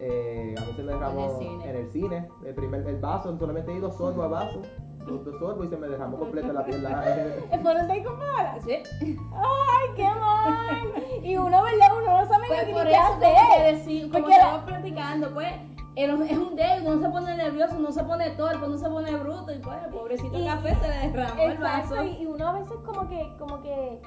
Eh, 0.01 0.55
a 0.57 0.61
mí 0.61 0.73
se 0.77 0.83
me 0.83 0.93
derramó 0.93 1.25
En 1.25 1.31
el 1.31 1.37
cine. 1.39 1.71
en 1.71 1.77
el 1.77 1.91
cine. 1.93 2.29
El 2.45 2.55
primer 2.55 2.87
el 2.87 2.97
vaso, 3.01 3.37
solamente 3.39 3.73
di 3.73 3.81
dos 3.81 3.97
sorbos 3.97 4.25
al 4.25 4.31
vaso. 4.31 4.63
Dos, 5.07 5.25
dos 5.25 5.39
sorbos 5.39 5.67
y 5.67 5.69
se 5.69 5.77
me 5.77 5.87
derramó 5.89 6.19
completa 6.19 6.53
la 6.53 6.65
piel. 6.65 6.83
La, 6.83 7.05
¿Es 7.07 7.59
por 7.61 7.73
un 7.77 7.87
date 7.89 8.05
con 8.05 8.17
Paola? 8.19 8.57
Sí. 8.65 8.83
¡Ay, 9.01 9.89
qué 9.97 10.05
mal! 10.09 11.05
Y 11.23 11.37
uno, 11.37 11.63
¿verdad? 11.63 11.89
Uno 12.03 12.21
no 12.21 12.27
sabe 12.27 12.45
Pues 12.49 12.67
ni 12.67 12.73
por 12.73 12.85
qué 12.85 12.93
eso 12.93 13.03
como 13.09 13.21
que 13.21 13.27
hacer. 13.27 13.75
decir, 13.75 14.03
como 14.11 14.13
Porque 14.25 14.31
la- 14.31 14.37
estamos 14.43 14.65
platicando, 14.65 15.35
pues 15.35 15.53
es 15.97 16.39
un 16.39 16.57
date, 16.57 16.83
uno 16.87 17.01
se 17.03 17.09
pone 17.11 17.37
nervioso, 17.37 17.77
uno 17.79 17.93
se 17.93 18.03
pone 18.05 18.31
torpe, 18.31 18.67
uno 18.67 18.79
se 18.79 18.89
pone 18.89 19.15
bruto 19.17 19.53
y 19.53 19.59
pues 19.59 19.77
pobrecito 19.93 20.39
Y- 20.39 20.45
café 20.47 20.75
se 20.75 20.89
le 20.89 21.09
derramó 21.11 21.43
el 21.43 21.59
vaso. 21.59 22.03
Y 22.03 22.27
uno 22.27 22.49
a 22.49 22.53
veces 22.59 22.77
como 22.85 23.07
que, 23.09 23.37
como 23.39 23.61
que, 23.61 24.01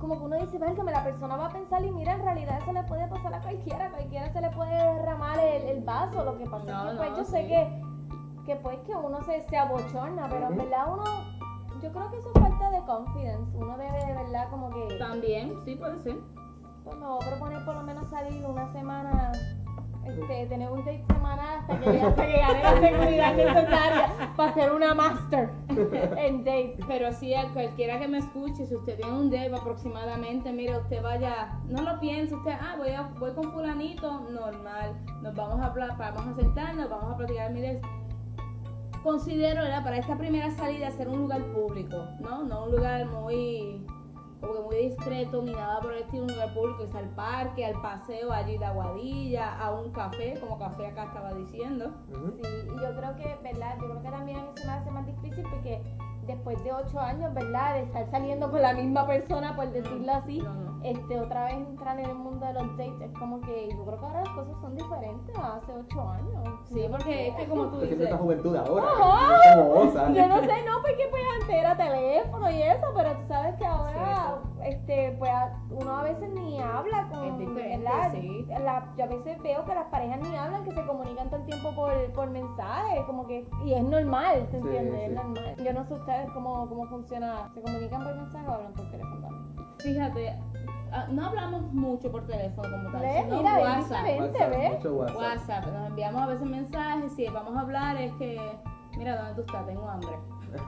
como 0.00 0.16
que 0.18 0.24
uno 0.24 0.36
dice, 0.38 0.58
válgame, 0.58 0.92
la 0.92 1.04
persona 1.04 1.36
va 1.36 1.46
a 1.46 1.50
pensar 1.50 1.84
y 1.84 1.90
mira, 1.92 2.14
en 2.14 2.22
realidad 2.22 2.58
eso 2.62 2.72
le 2.72 2.82
puede 2.84 3.06
pasar 3.06 3.34
a 3.34 3.40
cualquiera, 3.42 3.86
a 3.86 3.90
cualquiera 3.90 4.32
se 4.32 4.40
le 4.40 4.50
puede 4.50 4.70
derramar 4.72 5.38
el, 5.38 5.62
el 5.62 5.84
vaso, 5.84 6.24
lo 6.24 6.38
que 6.38 6.46
pasa 6.46 6.64
No, 6.66 6.84
es 6.86 6.90
que 6.92 6.96
pues 6.96 7.10
no, 7.10 7.16
yo 7.18 7.24
sé 7.24 7.46
que, 7.46 7.82
que 8.46 8.56
pues 8.56 8.78
que 8.80 8.94
uno 8.94 9.20
se, 9.22 9.42
se 9.48 9.58
abochorna, 9.58 10.26
pero 10.30 10.48
en 10.48 10.56
verdad 10.56 10.86
uno, 10.92 11.04
yo 11.82 11.92
creo 11.92 12.10
que 12.10 12.16
eso 12.16 12.30
es 12.34 12.40
falta 12.40 12.70
de 12.70 12.80
confidence, 12.84 13.56
uno 13.56 13.76
debe 13.76 14.04
de 14.06 14.14
verdad 14.14 14.48
como 14.50 14.70
que, 14.70 14.96
También, 14.98 15.54
sí 15.64 15.76
puede 15.76 15.98
ser. 15.98 16.16
pues 16.84 16.96
me 16.96 17.06
voy 17.06 17.18
a 17.22 17.28
proponer 17.28 17.64
por 17.66 17.74
lo 17.74 17.82
menos 17.82 18.08
salir 18.08 18.44
una 18.46 18.72
semana, 18.72 19.32
este, 20.04 20.46
tener 20.46 20.70
un 20.70 20.84
date 20.84 21.04
semanal 21.06 21.58
hasta 21.58 21.80
que, 21.80 22.00
hasta 22.00 22.26
que 22.26 22.38
gane 22.38 22.62
la 22.62 22.80
seguridad 22.80 23.34
necesaria 23.34 24.32
para 24.36 24.54
ser 24.54 24.72
una 24.72 24.94
master 24.94 25.50
en 26.16 26.44
date. 26.44 26.78
Pero 26.88 27.12
sí, 27.12 27.34
a 27.34 27.48
cualquiera 27.52 27.98
que 27.98 28.08
me 28.08 28.18
escuche, 28.18 28.66
si 28.66 28.74
usted 28.74 28.96
tiene 28.96 29.12
un 29.12 29.30
debe 29.30 29.56
aproximadamente, 29.56 30.52
mire, 30.52 30.78
usted 30.78 31.02
vaya, 31.02 31.58
no 31.68 31.82
lo 31.82 32.00
piense, 32.00 32.34
usted, 32.34 32.52
ah, 32.52 32.74
voy, 32.78 32.90
a, 32.90 33.02
voy 33.18 33.32
con 33.32 33.52
fulanito, 33.52 34.20
normal, 34.30 34.96
nos 35.22 35.34
vamos 35.34 35.60
a 35.60 35.70
vamos 35.70 36.26
a 36.26 36.34
sentarnos, 36.34 36.88
vamos 36.88 37.14
a 37.14 37.16
platicar, 37.16 37.50
mire, 37.52 37.80
considero, 39.02 39.62
¿verdad? 39.62 39.82
Para 39.82 39.98
esta 39.98 40.16
primera 40.16 40.50
salida 40.50 40.90
ser 40.90 41.08
un 41.08 41.20
lugar 41.20 41.42
público, 41.52 42.04
¿no? 42.20 42.42
No 42.44 42.64
un 42.64 42.72
lugar 42.72 43.06
muy, 43.06 43.84
como 44.40 44.54
que 44.54 44.60
muy 44.60 44.76
discreto 44.76 45.42
ni 45.42 45.52
nada 45.52 45.80
por 45.80 45.92
el 45.92 46.02
estilo, 46.02 46.24
un 46.24 46.32
lugar 46.32 46.54
público, 46.54 46.84
es 46.84 46.94
al 46.94 47.08
parque, 47.10 47.64
al 47.64 47.80
paseo 47.80 48.32
allí 48.32 48.56
de 48.58 48.64
Aguadilla, 48.64 49.58
a 49.58 49.70
un 49.72 49.90
café, 49.92 50.38
como 50.40 50.58
café 50.58 50.86
acá 50.86 51.04
estaba 51.04 51.34
diciendo. 51.34 51.92
Sí, 52.42 52.50
y 52.64 52.80
yo 52.80 52.96
creo 52.96 53.16
que, 53.16 53.38
¿verdad? 53.42 53.76
Yo 53.80 53.88
creo 53.88 54.02
que 54.02 54.10
también 54.10 54.38
a 54.38 54.42
mí 54.42 54.48
se 54.56 54.66
me 54.66 54.72
hace 54.72 54.90
más 54.90 55.06
difícil 55.06 55.44
porque 55.50 55.82
después 56.34 56.62
de 56.64 56.72
ocho 56.72 56.98
años, 57.00 57.32
¿verdad? 57.34 57.74
De 57.74 57.80
estar 57.82 58.10
saliendo 58.10 58.50
con 58.50 58.62
la 58.62 58.72
misma 58.72 59.06
persona, 59.06 59.54
por 59.56 59.70
decirlo 59.70 60.12
así, 60.12 60.38
No, 60.40 60.54
no. 60.54 60.80
este, 60.82 61.20
otra 61.20 61.44
vez 61.44 61.54
entrar 61.54 61.98
en 61.98 62.06
el 62.06 62.14
mundo 62.14 62.46
de 62.46 62.52
los 62.54 62.76
dates, 62.76 63.00
es 63.12 63.18
como 63.18 63.40
que 63.42 63.68
yo 63.70 63.84
creo 63.84 63.98
que 64.00 64.06
ahora 64.06 64.20
las 64.20 64.28
cosas 64.30 64.54
son 64.60 64.76
diferentes 64.76 65.36
a 65.38 65.56
hace 65.56 65.72
ocho 65.72 66.08
años. 66.08 66.48
Sí, 66.72 66.86
porque 66.90 67.28
es 67.28 67.34
que 67.36 67.46
como 67.46 67.64
tú 67.66 67.80
dices, 67.80 68.00
esta 68.00 68.16
juventud 68.18 68.56
ahora, 68.56 68.86
Ajá. 68.86 69.36
es 69.44 69.56
como. 69.56 69.74
Yo 70.14 70.28
no 70.28 70.40
sé, 70.40 70.64
no, 70.66 70.82
porque 70.82 71.06
pues 71.10 71.22
antes 71.40 71.56
era 71.56 71.76
teléfono 71.76 72.50
y 72.50 72.62
eso, 72.62 72.86
pero 72.96 73.12
tú 73.12 73.26
sabes 73.28 73.54
que 73.56 73.66
ahora, 73.66 74.38
este, 74.64 75.16
pues 75.18 75.30
uno 75.70 75.96
a 75.98 76.02
veces 76.02 76.28
ni 76.30 76.60
habla 76.60 77.08
con, 77.10 77.54
¿verdad? 77.54 78.10
sí. 78.12 78.46
La- 78.48 78.92
yo 78.96 79.04
a 79.04 79.06
veces 79.08 79.42
veo 79.42 79.64
que 79.64 79.74
las 79.74 79.86
parejas 79.86 80.20
ni 80.20 80.36
hablan, 80.36 80.64
que 80.64 80.72
se 80.72 80.84
comunican 80.86 81.28
todo 81.30 81.40
el 81.40 81.46
tiempo 81.46 81.74
por, 81.74 81.92
por 82.12 82.30
mensaje, 82.30 83.02
como 83.06 83.26
que, 83.26 83.46
y 83.64 83.74
es 83.74 83.82
normal, 83.82 84.46
¿te 84.50 84.56
entiendes? 84.58 84.94
sí. 85.00 85.04
Es 85.06 85.12
normal. 85.14 85.56
Yo 85.64 85.72
no 85.72 85.84
sé 85.84 85.94
ustedes 85.94 86.30
cómo, 86.32 86.68
cómo 86.68 86.86
funciona, 86.86 87.50
¿se 87.54 87.60
comunican 87.62 88.02
por 88.04 88.14
mensaje 88.16 88.46
o 88.48 88.52
hablan 88.52 88.72
por 88.74 88.90
teléfono 88.90 89.20
también? 89.20 89.40
fíjate, 89.78 90.38
ah, 90.92 91.06
no 91.10 91.24
hablamos 91.26 91.62
mucho 91.72 92.10
por 92.12 92.26
teléfono 92.26 92.68
como 92.70 92.90
tal, 92.90 93.00
¿Ves? 93.00 93.22
sino 93.24 93.36
Mira, 93.38 93.58
WhatsApp. 93.60 94.04
WhatsApp, 94.18 94.50
¿ves? 94.50 94.72
mucho 94.76 94.94
WhatsApp. 94.94 95.16
WhatsApp, 95.16 95.66
nos 95.72 95.86
enviamos 95.88 96.22
a 96.22 96.26
veces 96.26 96.46
mensajes, 96.46 97.12
si 97.14 97.26
vamos 97.28 97.56
a 97.56 97.60
hablar 97.60 97.96
es 97.96 98.12
que, 98.14 98.38
mira, 98.98 99.16
¿dónde 99.16 99.34
tú 99.34 99.40
estás? 99.40 99.66
Tengo 99.66 99.88
hambre. 99.88 100.18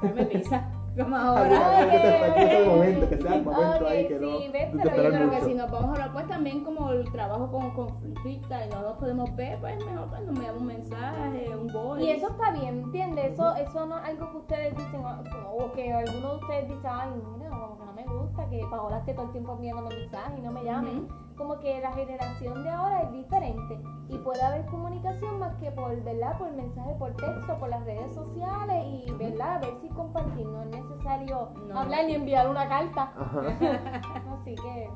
Dame 0.03 0.25
pizza. 0.27 0.65
Como 0.99 1.17
ahora. 1.17 1.89
que 1.91 2.59
el 2.59 2.67
momento, 2.67 3.09
que 3.09 3.17
sea 3.17 3.35
el 3.37 3.45
momento 3.45 3.87
ahí, 3.89 4.09
no. 4.21 4.39
sí, 4.39 4.49
ves, 4.53 4.69
pero 4.83 5.03
yo 5.03 5.11
Pero 5.11 5.31
que 5.31 5.41
si 5.43 5.55
nos 5.55 5.71
vamos 5.71 5.89
a 5.89 5.93
hablar, 5.93 6.13
pues 6.13 6.29
también 6.29 6.65
como 6.65 6.91
el 6.91 7.11
trabajo 7.13 7.51
con 7.51 7.71
conflicta 7.71 8.67
y 8.67 8.69
no 8.71 8.83
nos 8.83 8.99
podemos 8.99 9.35
ver, 9.35 9.59
pues 9.61 9.85
mejor 9.87 10.09
pues 10.11 10.21
nos 10.23 10.37
enviamos 10.37 10.61
un 10.61 10.67
mensaje, 10.67 11.49
un 11.57 11.67
voice. 11.73 12.05
Y 12.05 12.11
eso 12.11 12.29
está 12.29 12.51
bien, 12.53 12.81
¿entiendes? 12.85 13.33
Eso, 13.33 13.55
eso 13.57 13.87
no 13.87 13.99
es 13.99 14.05
algo 14.05 14.31
que 14.33 14.37
ustedes 14.39 14.77
dicen, 14.77 15.03
o- 15.05 15.73
que 15.73 15.93
alguno 15.93 16.29
de 16.35 16.37
ustedes 16.41 16.69
dice, 16.69 16.87
ay, 16.89 17.11
mira, 17.39 17.49
como 17.51 17.79
que 17.79 17.85
no 17.87 17.93
me 17.95 18.05
gusta, 18.05 18.49
que 18.51 18.61
Paola 18.71 18.99
esté 18.99 19.15
todo 19.15 19.27
el 19.27 19.33
tiempo 19.33 19.53
enviándome 19.55 19.89
mensajes 19.95 20.39
y 20.39 20.43
no 20.43 20.53
me 20.53 20.63
llame. 20.65 20.91
Ujú. 20.91 21.09
Como 21.43 21.59
que 21.59 21.81
la 21.81 21.91
generación 21.93 22.63
de 22.63 22.71
ahora 22.71 23.03
es 23.03 23.13
diferente 23.13 23.81
y 24.09 24.17
puede 24.19 24.41
haber 24.43 24.65
comunicación 24.67 25.41
más 25.41 25.53
que 25.57 25.73
por, 25.73 26.01
¿verdad? 26.05 26.39
Por 26.39 26.53
mensaje, 26.53 26.95
por 27.01 27.17
texto, 27.17 27.59
por 27.59 27.69
las 27.69 27.85
redes 27.85 28.15
sociales 28.15 28.85
y, 28.87 29.11
¿verdad? 29.15 29.61
Ver 29.61 29.75
si 29.81 29.89
compartir, 29.89 30.47
no 30.47 30.63
es 30.63 30.69
necesario 30.69 31.49
No. 31.67 31.81
hablar 31.81 32.05
ni 32.07 32.15
enviar 32.15 32.49
una 32.49 32.69
carta. 32.69 33.13
Así 34.41 34.55
que 34.55 34.89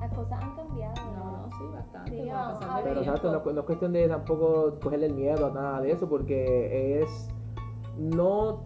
las 0.00 0.10
cosas 0.14 0.42
han 0.42 0.56
cambiado. 0.56 0.94
No, 1.14 1.30
no, 1.42 1.50
sí, 1.50 1.64
bastante. 1.74 2.10
Sí, 2.10 2.30
vamos 2.30 2.64
a. 2.64 2.76
Pero 2.76 2.82
tiempo. 2.82 3.00
exacto, 3.00 3.32
no, 3.32 3.52
no 3.52 3.60
es 3.60 3.66
cuestión 3.66 3.92
de 3.92 4.08
tampoco 4.08 4.80
cogerle 4.82 5.06
el 5.08 5.14
miedo 5.14 5.46
a 5.46 5.50
nada 5.50 5.80
de 5.82 5.92
eso, 5.92 6.08
porque 6.08 7.02
es. 7.02 7.28
No 7.98 8.64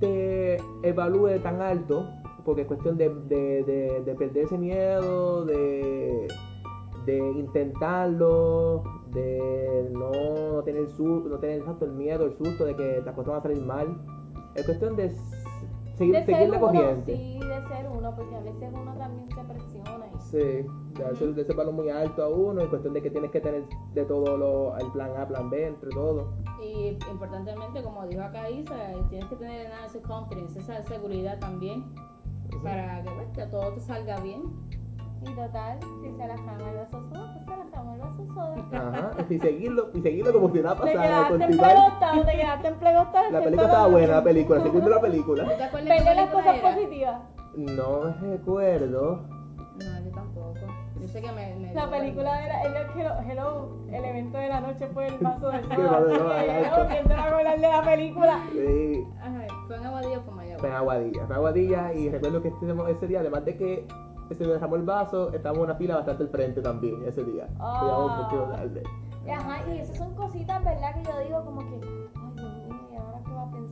te 0.00 0.56
evalúe 0.82 1.38
tan 1.40 1.62
alto, 1.62 2.04
porque 2.44 2.62
es 2.62 2.66
cuestión 2.66 2.96
de, 2.96 3.08
de, 3.08 3.62
de, 3.64 4.02
de 4.04 4.14
perder 4.14 4.44
ese 4.44 4.58
miedo, 4.58 5.44
de, 5.44 6.28
de 7.06 7.18
intentarlo, 7.18 8.82
de 9.12 9.88
no, 9.92 10.10
no 10.54 10.62
tener 10.62 10.88
su, 10.90 11.06
no 11.28 11.38
tener 11.38 11.58
exacto, 11.60 11.84
el 11.84 11.92
miedo, 11.92 12.24
el 12.24 12.36
susto 12.36 12.64
de 12.64 12.74
que 12.76 13.02
las 13.04 13.14
cosas 13.14 13.28
van 13.32 13.38
a 13.38 13.42
salir 13.42 13.62
mal. 13.62 13.98
Es 14.54 14.64
cuestión 14.66 14.96
de 14.96 15.10
seguir, 15.96 16.14
De 16.14 16.24
seguir 16.24 16.48
la 16.50 16.58
uno, 16.58 16.66
corriente. 16.66 17.16
sí, 17.16 17.38
de 17.40 17.68
ser 17.68 17.88
uno, 17.90 18.14
porque 18.16 18.34
a 18.36 18.40
veces 18.40 18.70
uno 18.72 18.94
también 18.96 19.28
se 19.30 19.42
presiona 19.44 20.06
y 20.14 20.20
Sí, 20.20 20.66
de 20.98 21.04
hacer 21.04 21.34
de 21.34 21.42
ese 21.42 21.54
palo 21.54 21.72
muy 21.72 21.88
alto 21.90 22.22
a 22.22 22.28
uno, 22.28 22.60
es 22.62 22.68
cuestión 22.68 22.94
de 22.94 23.02
que 23.02 23.10
tienes 23.10 23.30
que 23.30 23.40
tener 23.40 23.64
de 23.94 24.04
todo 24.04 24.36
lo, 24.36 24.76
el 24.78 24.90
plan 24.92 25.10
A, 25.16 25.26
plan 25.26 25.50
B, 25.50 25.66
entre 25.66 25.90
todo. 25.90 26.32
Y 26.62 26.96
importantemente, 27.10 27.82
como 27.82 28.06
dijo 28.06 28.22
acá 28.22 28.48
Isa, 28.50 28.74
tienes 29.10 29.28
que 29.28 29.36
tener 29.36 29.70
ese 29.86 30.00
confidence, 30.02 30.58
esa 30.58 30.82
seguridad 30.84 31.38
también, 31.38 31.84
para 32.58 33.02
que, 33.02 33.10
pues, 33.10 33.28
que 33.34 33.46
todo 33.46 33.72
te 33.74 33.80
salga 33.80 34.20
bien. 34.20 34.42
Y 35.24 35.34
total, 35.36 35.78
si 36.02 36.10
se 36.10 36.26
la 36.26 36.34
cama 36.34 36.68
el 36.68 36.76
vaso 36.78 37.00
soda, 37.12 37.32
pues 37.34 37.44
se 37.44 37.64
la 37.64 37.70
cama 37.70 37.94
el 37.94 38.00
vaso 38.00 38.26
soda. 38.34 38.56
Ajá, 38.72 39.10
y 39.30 39.38
seguirlo, 39.38 39.90
y 39.94 40.00
seguirlo 40.02 40.32
como 40.32 40.50
si 40.52 40.60
nada 40.60 40.74
Te 40.74 40.80
pasara, 40.80 41.02
quedaste 41.02 41.34
en 41.34 41.40
continuar. 41.40 41.70
plegostado, 41.74 42.24
te 42.24 42.32
quedaste 42.32 42.68
en 42.68 42.74
plegostado. 42.74 43.30
La 43.30 43.38
película 43.40 43.66
estaba 43.68 43.86
buena, 43.86 44.12
la 44.16 44.24
película, 44.24 44.62
segundo 44.62 44.90
la 44.90 45.00
película. 45.00 45.44
¿Tú 45.44 45.50
te 45.76 45.84
qué 45.84 46.14
las 46.14 46.30
cosas 46.30 46.56
era? 46.56 46.74
positivas. 46.74 47.20
No 47.54 48.14
recuerdo. 48.20 49.20
No, 49.78 50.04
yo 50.04 50.10
tampoco. 50.12 50.58
Yo 51.00 51.08
sé 51.08 51.20
que 51.20 51.32
me. 51.32 51.54
me 51.56 51.74
La 51.74 51.88
película 51.90 52.44
era 52.44 52.62
el 52.62 52.74
hello, 52.76 53.14
hello, 53.28 53.68
el 53.90 54.04
evento 54.04 54.38
de 54.38 54.48
la 54.48 54.60
noche 54.60 54.86
fue 54.88 55.06
el 55.06 55.18
vaso 55.18 55.50
de 55.50 55.62
soda. 55.62 55.74
El 55.76 55.82
vaso 55.84 56.04
de 56.06 56.16
soda, 56.18 56.36
Así 56.40 56.46
que, 56.46 56.58
exacto. 56.58 56.80
hello, 56.80 56.88
¿Quién 56.90 57.06
se 57.08 57.14
va 57.14 57.22
a 57.22 57.26
acordar 57.28 57.60
de 57.60 57.68
la 57.68 57.82
película? 57.84 58.38
Sí, 58.52 59.04
Ay, 59.20 59.46
¿Fue 59.68 59.76
en 59.76 59.86
Aguadilla 59.86 60.18
o 60.18 60.22
fue 60.62 60.70
en 60.70 60.76
Aguadilla, 60.76 61.26
fue 61.26 61.34
Aguadilla 61.34 61.92
y 61.92 62.08
recuerdo 62.08 62.40
que 62.40 62.48
ese, 62.48 62.66
ese 62.88 63.06
día, 63.08 63.18
además 63.18 63.44
de 63.44 63.56
que 63.56 63.88
se 64.30 64.46
me 64.46 64.52
dejamos 64.52 64.78
el 64.78 64.84
vaso, 64.84 65.32
estábamos 65.32 65.64
en 65.64 65.70
una 65.70 65.74
fila 65.74 65.96
bastante 65.96 66.22
al 66.22 66.28
frente 66.28 66.62
también 66.62 67.02
ese 67.04 67.24
día. 67.24 67.48
Ah. 67.58 67.80
Llegamos 67.82 68.12
un 68.12 68.24
poquito 68.24 68.44
tarde. 68.52 68.82
Ajá, 69.28 69.68
y 69.68 69.78
esas 69.78 69.98
son 69.98 70.14
cositas, 70.14 70.64
¿verdad? 70.64 70.94
Que 70.94 71.02
yo 71.02 71.18
digo 71.26 71.44
como 71.44 71.60
que, 71.68 71.80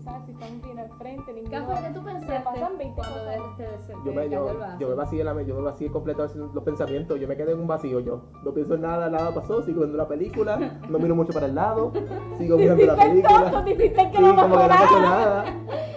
pensar 0.01 0.23
si 0.25 0.33
están 0.33 0.63
bien 0.63 0.79
al 0.79 0.89
frente? 0.99 1.25
¿Qué 1.27 1.41
Ninguno... 1.43 1.67
fue 1.67 1.83
que 1.83 1.95
tú 1.95 2.05
pensaste 2.05 2.41
pasan 2.41 2.79
20 2.79 2.95
cuando 2.97 3.15
cosas. 3.17 3.59
de, 3.59 3.65
te, 3.65 3.83
se 3.83 3.93
Yo 3.93 4.13
me, 4.13 4.31
yo, 4.31 4.51
el 4.51 4.79
yo 4.79 4.89
me 4.89 4.95
vacié 4.95 5.25
la, 5.25 5.43
yo 5.43 5.55
me 5.55 5.63
vacié 5.63 5.91
completo 5.91 6.27
los 6.55 6.65
pensamientos, 6.65 7.21
yo 7.21 7.29
me 7.29 7.37
quedé 7.37 7.53
en 7.53 7.61
un 7.61 7.67
vacío 7.67 8.01
yo. 8.01 8.23
No 8.43 8.53
pienso 8.53 8.75
en 8.75 8.83
nada, 8.83 9.11
nada 9.11 9.35
pasó, 9.35 9.63
sigo 9.63 9.81
viendo 9.81 9.99
la 9.99 10.09
película, 10.09 10.57
no 10.89 10.99
miro 10.99 11.15
mucho 11.15 11.33
para 11.33 11.47
el 11.47 11.55
lado, 11.55 11.93
sigo 12.39 12.57
mirando 12.57 12.87
la 12.87 12.95
el 12.95 12.99
película. 13.11 13.65
el 13.67 13.77
que 13.77 13.95
Sí, 14.11 14.23
no 14.23 14.37
como 14.37 14.57
que 14.57 14.63
no 14.63 14.69
pasó 14.69 15.01
nada. 15.01 15.45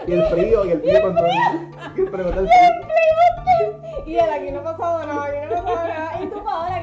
Y 0.05 0.11
el 0.11 0.23
frío, 0.25 0.65
y 0.65 0.71
el 0.71 0.81
frío 0.81 1.01
con 1.01 1.15
todo. 1.15 1.27
Y 1.95 2.01
el 2.01 2.09
frío 2.09 2.27
el. 2.27 2.49
Y 4.05 4.17
él 4.17 4.29
aquí 4.29 4.51
no 4.51 4.59
ha 4.59 4.63
pasado 4.63 5.05
nada, 5.07 5.23
aquí 5.25 5.37
no 5.49 5.59
ha 5.59 5.63
pasado 5.63 5.87
nada. 5.87 6.21
¿Y 6.21 6.27
tú, 6.27 6.39
ahora 6.39 6.79
qué? 6.79 6.82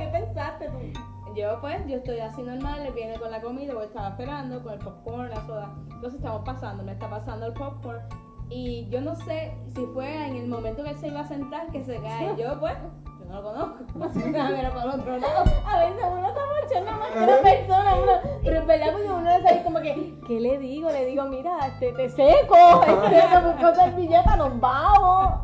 Yo 1.40 1.58
pues, 1.58 1.86
yo 1.86 1.96
estoy 1.96 2.20
así 2.20 2.42
normal, 2.42 2.82
le 2.84 2.90
viene 2.90 3.18
con 3.18 3.30
la 3.30 3.40
comida, 3.40 3.72
porque 3.72 3.86
estaba 3.86 4.08
esperando, 4.08 4.62
con 4.62 4.74
el 4.74 4.78
popcorn, 4.78 5.30
la 5.30 5.40
soda. 5.46 5.74
Entonces 5.90 6.16
estamos 6.16 6.42
pasando, 6.44 6.82
me 6.82 6.92
está 6.92 7.08
pasando 7.08 7.46
el 7.46 7.54
popcorn. 7.54 8.02
Y 8.50 8.86
yo 8.90 9.00
no 9.00 9.16
sé 9.16 9.56
si 9.74 9.86
fue 9.86 10.26
en 10.26 10.36
el 10.36 10.48
momento 10.48 10.84
que 10.84 10.90
él 10.90 10.98
se 10.98 11.08
iba 11.08 11.20
a 11.20 11.26
sentar 11.26 11.68
que 11.70 11.82
se 11.82 11.98
cae. 11.98 12.36
Yo 12.38 12.60
pues, 12.60 12.76
yo 13.18 13.24
no 13.24 13.36
lo 13.36 13.42
conozco. 13.42 13.84
Mira 14.14 14.70
para 14.70 14.82
el 14.82 15.00
otro 15.00 15.16
lado. 15.16 15.44
A 15.66 15.78
veces 15.78 16.04
uno 16.12 16.28
se 16.28 16.74
mochona 16.74 16.98
más 16.98 17.08
que 17.08 17.20
la 17.20 17.40
persona, 17.40 17.94
uno, 17.94 18.12
pero 18.44 18.60
es 18.60 18.66
verdad 18.66 18.92
porque 18.92 19.08
uno 19.08 19.30
le 19.30 19.42
sale 19.42 19.62
como 19.62 19.80
que, 19.80 20.14
¿qué 20.26 20.40
le 20.40 20.58
digo? 20.58 20.90
Le 20.90 21.06
digo, 21.06 21.24
mira, 21.24 21.68
este, 21.68 21.92
te 21.92 22.10
seco, 22.10 22.82
este, 22.86 23.16
te 23.16 23.46
busco 23.46 23.74
servilleta, 23.76 24.36
nos 24.36 24.60
vamos. 24.60 25.40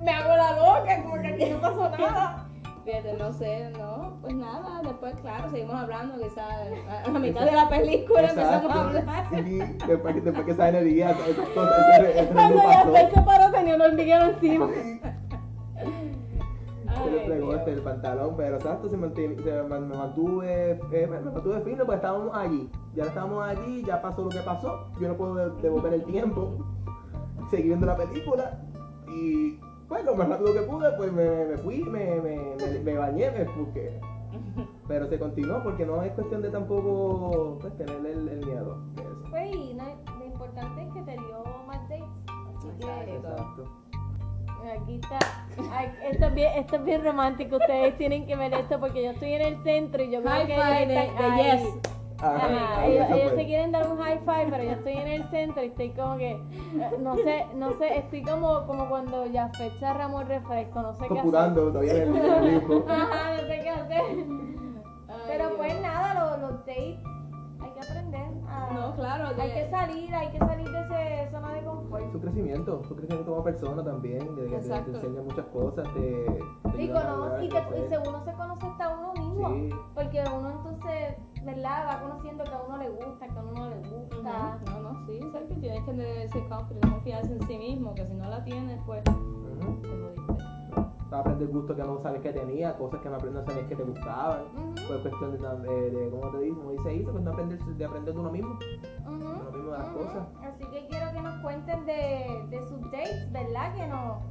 Me 0.00 0.12
hago 0.12 0.36
la 0.36 0.52
loca, 0.56 1.02
como 1.02 1.20
que 1.20 1.26
aquí 1.26 1.50
no 1.50 1.60
pasó 1.60 1.88
nada. 1.88 2.41
Fíjate, 2.84 3.16
no 3.16 3.32
sé, 3.32 3.70
no, 3.78 4.18
pues 4.22 4.34
nada, 4.34 4.80
después 4.82 5.14
claro, 5.20 5.48
seguimos 5.50 5.74
hablando, 5.76 6.18
quizás 6.20 6.50
a 7.06 7.08
la 7.10 7.18
mitad 7.20 7.44
de 7.44 7.52
la 7.52 7.68
película 7.68 8.22
empezamos 8.28 8.72
a 8.76 8.88
hablar. 8.88 9.24
Sí, 9.30 9.58
después, 9.86 10.14
que- 10.14 10.20
después 10.20 10.46
que 10.46 10.54
sale 10.54 10.78
el 10.78 10.84
día, 10.86 11.10
ese, 11.12 11.30
ese, 11.30 12.20
ese 12.22 12.32
Cuando 12.32 12.62
ya 12.92 13.10
se 13.10 13.20
paró 13.22 13.50
tenía 13.52 13.76
un 13.76 13.82
hormiguero 13.82 14.24
encima. 14.26 14.68
Se 17.04 17.10
le 17.10 17.20
pegó 17.28 17.54
este, 17.54 17.72
el 17.72 17.80
pantalón, 17.82 18.34
pero 18.36 18.56
exacto, 18.56 18.88
se, 18.88 18.96
manti- 18.98 19.42
se 19.42 19.62
me 19.62 19.78
mantuve, 19.78 20.72
eh, 20.92 21.06
me 21.08 21.20
mantuve 21.20 21.60
firme 21.60 21.84
porque 21.84 21.96
estábamos 21.96 22.36
allí. 22.36 22.68
Ya 22.94 23.04
estábamos 23.04 23.44
allí, 23.46 23.82
ya 23.84 24.02
pasó 24.02 24.22
lo 24.24 24.28
que 24.28 24.40
pasó. 24.40 24.88
Yo 25.00 25.08
no 25.08 25.16
puedo 25.16 25.34
de- 25.36 25.62
devolver 25.62 25.94
el 25.94 26.04
tiempo. 26.04 26.64
Seguí 27.50 27.64
viendo 27.68 27.86
la 27.86 27.96
película 27.96 28.60
y, 29.08 29.58
pues, 29.92 30.06
lo 30.06 30.14
más 30.14 30.26
rápido 30.26 30.54
que 30.54 30.62
pude, 30.62 30.90
pues 30.96 31.12
me, 31.12 31.44
me 31.44 31.58
fui, 31.58 31.84
me, 31.84 32.20
me, 32.22 32.56
me, 32.56 32.78
me 32.80 32.94
bañé, 32.94 33.30
me 33.30 33.44
busqué. 33.44 34.00
Pero 34.88 35.06
se 35.06 35.18
continuó 35.18 35.62
porque 35.62 35.84
no 35.84 36.02
es 36.02 36.12
cuestión 36.12 36.40
de 36.40 36.48
tampoco 36.48 37.58
pues, 37.60 37.76
tener 37.76 37.96
el, 37.96 38.26
el 38.26 38.46
miedo 38.46 38.78
de 38.94 39.02
eso. 39.02 39.22
Pues, 39.28 39.54
y 39.54 39.74
no, 39.74 39.84
lo 40.18 40.24
importante 40.24 40.82
es 40.82 40.94
que 40.94 41.02
te 41.02 41.12
dio 41.12 41.44
más 41.66 41.88
dates. 41.90 42.04
Así 42.56 42.68
que, 42.80 43.16
Exacto. 43.16 43.64
Aquí 44.80 44.94
está. 44.94 45.18
Ay, 45.72 45.92
esto, 46.10 46.26
es 46.26 46.34
bien, 46.34 46.52
esto 46.56 46.76
es 46.76 46.84
bien 46.84 47.04
romántico. 47.04 47.56
Ustedes 47.56 47.98
tienen 47.98 48.26
que 48.26 48.36
ver 48.36 48.54
esto 48.54 48.78
porque 48.80 49.02
yo 49.02 49.10
estoy 49.10 49.34
en 49.34 49.42
el 49.42 49.62
centro 49.64 50.02
y 50.02 50.10
yo 50.10 50.22
creo 50.22 50.32
High 50.32 50.46
que 50.46 50.54
five 50.54 50.86
de, 50.86 50.94
de 50.94 51.42
yes. 51.42 51.91
Ajá, 52.22 52.36
Ajá, 52.46 52.80
ahí 52.82 52.98
ellos, 52.98 53.32
se 53.34 53.44
quieren 53.46 53.72
dar 53.72 53.90
un 53.90 53.98
high 53.98 54.18
five, 54.20 54.46
pero 54.50 54.62
yo 54.62 54.70
estoy 54.70 54.92
en 54.92 55.08
el 55.08 55.24
centro 55.24 55.62
y 55.62 55.66
estoy 55.66 55.90
como 55.90 56.16
que, 56.18 56.30
eh, 56.30 56.90
no 57.00 57.16
sé, 57.16 57.46
no 57.56 57.72
sé, 57.72 57.98
estoy 57.98 58.22
como, 58.22 58.64
como 58.66 58.88
cuando 58.88 59.26
ya 59.26 59.48
fecha 59.48 59.92
Ramón 59.92 60.26
refresco, 60.28 60.82
no 60.82 60.94
sé 60.94 61.08
qué 61.08 61.18
hacer. 61.18 61.54
Todavía 61.54 62.02
en 62.04 62.14
el. 62.16 62.84
Ajá, 62.88 63.36
no 63.36 63.46
sé 63.48 63.60
qué 63.60 63.70
hacer. 63.70 64.02
Ay, 65.08 65.20
Pero 65.26 65.44
Dios. 65.48 65.56
pues 65.58 65.82
nada, 65.82 66.14
los, 66.38 66.40
los 66.50 66.58
dates 66.64 66.76
hay 67.60 67.70
que 67.74 67.80
aprender 67.80 68.26
a... 68.48 68.70
No, 68.72 68.94
claro, 68.94 69.24
Hay 69.40 69.50
que 69.52 69.70
salir, 69.70 70.14
hay 70.14 70.28
que 70.30 70.38
salir 70.38 70.68
de 70.70 70.80
ese 70.80 71.30
zona 71.32 71.52
de 71.54 71.62
confort. 71.64 72.12
Su 72.12 72.20
crecimiento, 72.20 72.84
su 72.84 72.94
crecimiento 72.96 73.30
como 73.32 73.44
persona 73.44 73.82
también, 73.84 74.36
de 74.36 74.46
que 74.46 74.56
te, 74.58 74.68
te 74.68 74.90
enseña 74.90 75.22
muchas 75.22 75.46
cosas, 75.46 75.88
te, 75.94 76.24
te 76.76 76.82
Y, 76.84 76.88
conoce, 76.88 77.44
y, 77.44 77.48
que, 77.48 77.58
y 77.58 77.88
se- 77.88 77.98
uno 78.08 78.24
se 78.24 78.32
conoce 78.32 78.66
hasta 78.66 78.88
uno 78.96 79.12
mismo. 79.14 79.48
Sí. 79.50 79.70
Porque 79.94 80.22
uno 80.36 80.50
entonces 80.50 81.16
¿verdad? 81.44 81.86
Va 81.88 82.00
conociendo 82.00 82.44
que 82.44 82.50
a 82.52 82.62
uno 82.62 82.76
le 82.78 82.88
gusta, 82.90 83.26
que 83.26 83.38
a 83.38 83.42
uno 83.42 83.52
no 83.52 83.68
le 83.70 83.76
gusta. 83.88 84.60
No, 84.66 84.80
no, 84.80 85.06
sí, 85.06 85.20
sabes 85.32 85.48
que 85.48 85.54
tienes 85.56 85.80
que 85.80 85.90
tener 85.92 86.18
ese 86.26 86.44
confianza 86.48 87.32
en 87.32 87.42
sí 87.46 87.58
mismo, 87.58 87.94
que 87.94 88.06
si 88.06 88.14
no 88.14 88.28
la 88.28 88.42
tienes, 88.44 88.80
pues 88.86 89.02
te 89.04 89.10
Ujú. 89.10 89.62
jodiste. 89.62 90.32
Vas 91.10 91.18
a 91.18 91.20
aprender 91.20 91.48
gustos 91.48 91.76
que 91.76 91.82
no 91.82 91.98
sabes 91.98 92.22
que 92.22 92.32
tenía, 92.32 92.74
cosas 92.78 93.00
que 93.00 93.10
no 93.10 93.16
aprendes 93.16 93.44
sabías 93.44 93.66
que 93.66 93.76
te 93.76 93.82
gustaban. 93.82 94.44
Ujú, 94.54 94.74
Pues 94.88 95.00
cuestión 95.02 95.32
de, 95.62 95.68
de, 95.68 95.90
de 95.90 96.10
¿cómo 96.10 96.30
te 96.30 96.38
digo? 96.38 96.56
Como 96.56 96.70
dice 96.70 96.94
Isa, 96.94 97.10
pues 97.12 97.24
de 97.24 97.30
aprender, 97.30 97.58
de 97.58 97.84
aprender 97.84 98.14
de 98.14 98.20
uno 98.20 98.30
mismo. 98.30 98.54
ujú, 99.06 99.18
Lo 99.44 99.52
mismo 99.52 99.72
de 99.72 99.78
las 99.78 99.88
cosas. 99.88 100.26
Así 100.42 100.64
que 100.70 100.86
quiero 100.86 101.12
que 101.12 101.20
nos 101.20 101.34
cuenten 101.42 101.84
de, 101.84 102.46
de 102.48 102.62
sus 102.68 102.80
dates, 102.90 103.30
¿verdad? 103.30 103.74
Que 103.74 103.86
nos, 103.88 104.22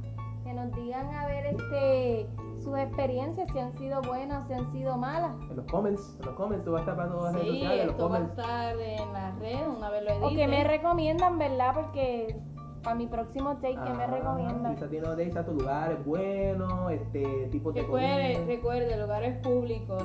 que 0.52 0.60
nos 0.60 0.72
digan 0.74 1.14
a 1.14 1.26
ver 1.26 1.46
este 1.46 2.28
sus 2.60 2.78
experiencias, 2.78 3.48
si 3.52 3.58
han 3.58 3.72
sido 3.76 4.00
buenas, 4.02 4.46
si 4.46 4.54
han 4.54 4.70
sido 4.70 4.96
malas. 4.96 5.32
En 5.50 5.56
los 5.56 5.66
comments, 5.66 6.16
en 6.20 6.26
los 6.26 6.34
comments, 6.36 6.64
tú 6.64 6.72
vas 6.72 6.80
a 6.80 6.82
estar 6.82 6.96
para 6.96 7.08
todas 7.10 7.24
las 7.24 7.42
redes 7.42 7.46
Sí, 7.54 7.58
sociales, 7.60 7.80
en 7.80 7.86
los 7.86 7.94
esto 7.96 8.08
va 8.08 8.16
a 8.16 8.20
comments. 8.20 8.38
estar 8.38 8.76
en 8.80 9.12
las 9.12 9.38
redes 9.40 9.62
una 9.76 9.90
vez 9.90 10.02
lo 10.04 10.10
edite. 10.10 10.24
O 10.26 10.30
que 10.30 10.46
me 10.48 10.64
recomiendan, 10.64 11.38
¿verdad? 11.38 11.74
Porque 11.74 12.36
para 12.84 12.94
mi 12.96 13.06
próximo 13.06 13.54
date, 13.54 13.74
¿qué 13.74 13.90
me 13.94 14.04
Ah, 14.04 14.06
recomiendan? 14.06 14.72
Isa 14.74 14.88
tiene 14.88 15.38
a 15.38 15.44
tu 15.44 15.52
lugar, 15.54 15.92
es 15.92 16.04
bueno, 16.04 16.90
este, 16.90 17.48
tipos 17.50 17.74
de 17.74 17.80
Recuerde, 17.82 18.44
recuerde, 18.46 18.96
lugares 19.00 19.38
públicos. 19.38 20.02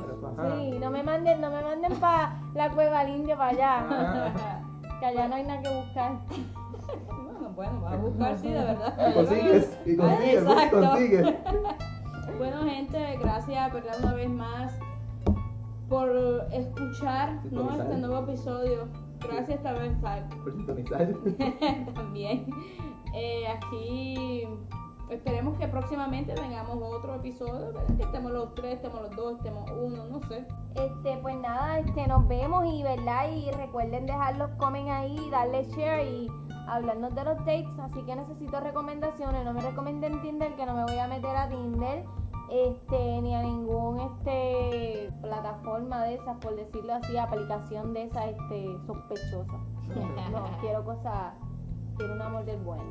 Sí, 0.57 0.79
no 0.79 0.89
me 0.89 1.03
manden, 1.03 1.41
no 1.41 1.49
me 1.51 1.61
manden 1.61 1.93
para 1.99 2.39
la 2.55 2.71
cueva 2.71 3.03
del 3.03 3.17
indio 3.17 3.37
para 3.37 3.49
allá, 3.51 3.85
Ah, 3.89 4.61
que 4.99 5.05
allá 5.05 5.27
no 5.27 5.35
hay 5.35 5.43
nada 5.43 5.61
que 5.61 5.69
buscar. 5.75 6.11
Bueno, 7.57 7.81
vas 7.81 7.93
a 7.93 7.97
buscar, 7.97 8.37
sí, 8.37 8.49
de 8.49 8.53
verdad. 8.63 9.13
consigues, 9.15 9.79
y 9.85 9.97
consigues, 9.97 10.41
exacto. 10.43 10.79
consigues. 10.79 11.35
Bueno, 12.37 12.63
gente, 12.65 13.17
gracias, 13.19 13.73
¿verdad? 13.73 13.95
Una 14.03 14.13
vez 14.13 14.29
más 14.29 14.77
por 15.89 16.09
escuchar 16.51 17.39
¿no? 17.49 17.71
Este 17.81 17.97
nuevo 17.97 18.19
episodio. 18.29 18.87
Gracias 19.27 19.63
vez, 19.63 19.97
Sai, 20.01 20.23
Por 20.43 20.53
sintonizar. 20.53 21.07
también. 21.95 22.45
Eh, 23.15 23.47
aquí 23.47 24.45
esperemos 25.09 25.57
que 25.57 25.67
próximamente 25.67 26.33
tengamos 26.33 26.77
otro 26.81 27.15
episodio, 27.15 27.73
¿verdad? 27.73 27.95
que 27.95 28.03
estemos 28.03 28.31
los 28.31 28.53
tres, 28.55 28.75
estemos 28.75 29.01
los 29.01 29.15
dos, 29.15 29.37
estemos 29.37 29.69
uno, 29.71 30.05
no 30.05 30.19
sé. 30.27 30.45
Este, 30.75 31.17
pues 31.21 31.35
nada, 31.37 31.79
este, 31.79 32.07
nos 32.07 32.27
vemos 32.27 32.65
y 32.65 32.83
verdad, 32.83 33.29
y 33.31 33.51
recuerden 33.51 34.05
dejar 34.05 34.35
los 34.35 34.51
comments 34.51 34.91
ahí, 34.91 35.29
darle 35.31 35.63
share 35.65 36.07
y 36.07 36.29
hablarnos 36.67 37.15
de 37.15 37.23
los 37.23 37.37
dates, 37.39 37.79
así 37.79 38.03
que 38.03 38.15
necesito 38.15 38.59
recomendaciones, 38.59 39.45
no 39.45 39.53
me 39.53 39.61
recomienden 39.61 40.21
Tinder, 40.21 40.55
que 40.55 40.65
no 40.65 40.73
me 40.73 40.83
voy 40.83 40.97
a 40.97 41.07
meter 41.07 41.35
a 41.35 41.47
Tinder, 41.47 42.05
este, 42.49 43.21
ni 43.21 43.35
a 43.35 43.43
ningún 43.43 43.99
este 43.99 45.11
plataforma 45.21 46.03
de 46.03 46.15
esas, 46.15 46.37
por 46.37 46.55
decirlo 46.55 46.93
así, 46.93 47.17
aplicación 47.17 47.93
de 47.93 48.03
esas 48.03 48.27
este 48.27 48.77
sospechosa. 48.85 49.57
No, 50.31 50.43
quiero 50.59 50.83
cosas, 50.83 51.33
quiero 51.95 52.13
un 52.13 52.21
amor 52.21 52.43
del 52.43 52.59
bueno. 52.59 52.83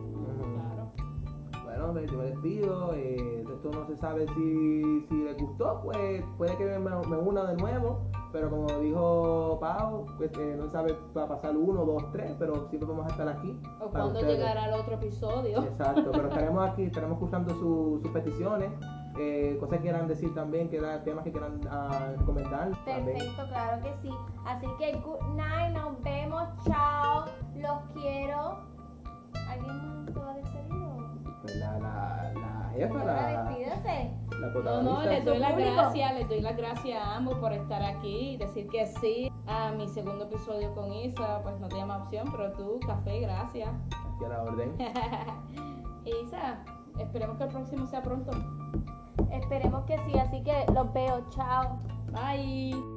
Bueno, 1.76 1.92
me, 1.92 2.06
yo 2.06 2.16
me 2.18 2.24
despido. 2.24 2.94
eh, 2.94 3.44
esto 3.52 3.70
no 3.70 3.86
se 3.86 3.96
sabe 3.96 4.26
si, 4.28 5.06
si 5.08 5.14
les 5.24 5.36
gustó, 5.36 5.80
pues 5.84 6.24
puede 6.38 6.56
que 6.56 6.64
me, 6.64 6.78
me 6.78 7.16
una 7.16 7.44
de 7.44 7.56
nuevo. 7.56 8.00
Pero 8.32 8.50
como 8.50 8.66
dijo 8.80 9.58
Pau, 9.60 10.06
pues, 10.16 10.30
eh, 10.38 10.54
no 10.58 10.64
se 10.66 10.70
sabe 10.72 10.96
va 11.16 11.24
a 11.24 11.28
pasar 11.28 11.56
uno, 11.56 11.84
dos, 11.84 12.10
tres, 12.12 12.34
pero 12.38 12.66
siempre 12.68 12.88
vamos 12.88 13.06
a 13.06 13.10
estar 13.10 13.28
aquí. 13.28 13.58
O 13.80 13.88
cuando 13.88 14.18
ustedes. 14.20 14.38
llegará 14.38 14.66
el 14.66 14.74
otro 14.80 14.94
episodio. 14.94 15.62
Exacto, 15.62 16.10
pero 16.12 16.28
estaremos 16.28 16.68
aquí, 16.68 16.82
estaremos 16.84 17.16
escuchando 17.18 17.54
su- 17.54 17.98
sus 18.02 18.10
peticiones, 18.10 18.70
eh, 19.18 19.56
cosas 19.60 19.78
que 19.78 19.82
quieran 19.84 20.06
decir 20.08 20.34
también, 20.34 20.68
que 20.68 20.76
era- 20.78 21.02
temas 21.02 21.24
que 21.24 21.32
quieran 21.32 21.60
ah, 21.70 22.12
comentar. 22.26 22.70
También. 22.84 23.18
Perfecto, 23.18 23.42
claro 23.48 23.82
que 23.82 23.94
sí. 24.02 24.10
Así 24.44 24.66
que 24.78 24.92
good 25.00 25.22
night, 25.34 25.74
nos 25.74 26.02
vemos, 26.02 26.42
chao, 26.66 27.24
los 27.54 27.78
quiero. 27.94 28.58
¿Alguien 29.48 30.04
más 30.04 30.12
se 30.12 30.18
va 30.20 30.30
a 30.30 30.34
despedir? 30.34 30.85
Pues 31.46 31.56
la, 31.60 31.78
la, 31.78 32.32
la 32.34 32.70
jefa, 32.74 33.04
la, 33.04 33.44
No, 34.40 34.52
protagonista. 34.52 34.82
no, 34.82 35.02
les 35.04 35.24
doy 35.24 35.38
las 35.38 35.56
gracias, 35.56 36.14
les 36.14 36.28
doy 36.28 36.40
las 36.40 36.56
gracias 36.56 37.00
a 37.02 37.16
ambos 37.16 37.36
por 37.38 37.52
estar 37.52 37.82
aquí 37.84 38.30
y 38.30 38.36
decir 38.36 38.68
que 38.68 38.84
sí 38.86 39.30
a 39.46 39.70
mi 39.70 39.86
segundo 39.88 40.24
episodio 40.24 40.74
con 40.74 40.92
Isa, 40.92 41.40
pues 41.44 41.58
no 41.60 41.68
tenía 41.68 41.86
más 41.86 42.02
opción, 42.02 42.26
pero 42.32 42.52
tú, 42.52 42.80
café, 42.86 43.20
gracias. 43.20 43.68
Aquí 44.14 44.24
a 44.24 44.28
la 44.28 44.42
orden. 44.42 44.76
Isa, 46.04 46.64
esperemos 46.98 47.36
que 47.38 47.44
el 47.44 47.50
próximo 47.50 47.86
sea 47.86 48.02
pronto. 48.02 48.32
Esperemos 49.30 49.84
que 49.84 49.98
sí, 49.98 50.18
así 50.18 50.42
que 50.42 50.64
los 50.74 50.92
veo, 50.92 51.24
chao. 51.30 51.78
Bye. 52.12 52.95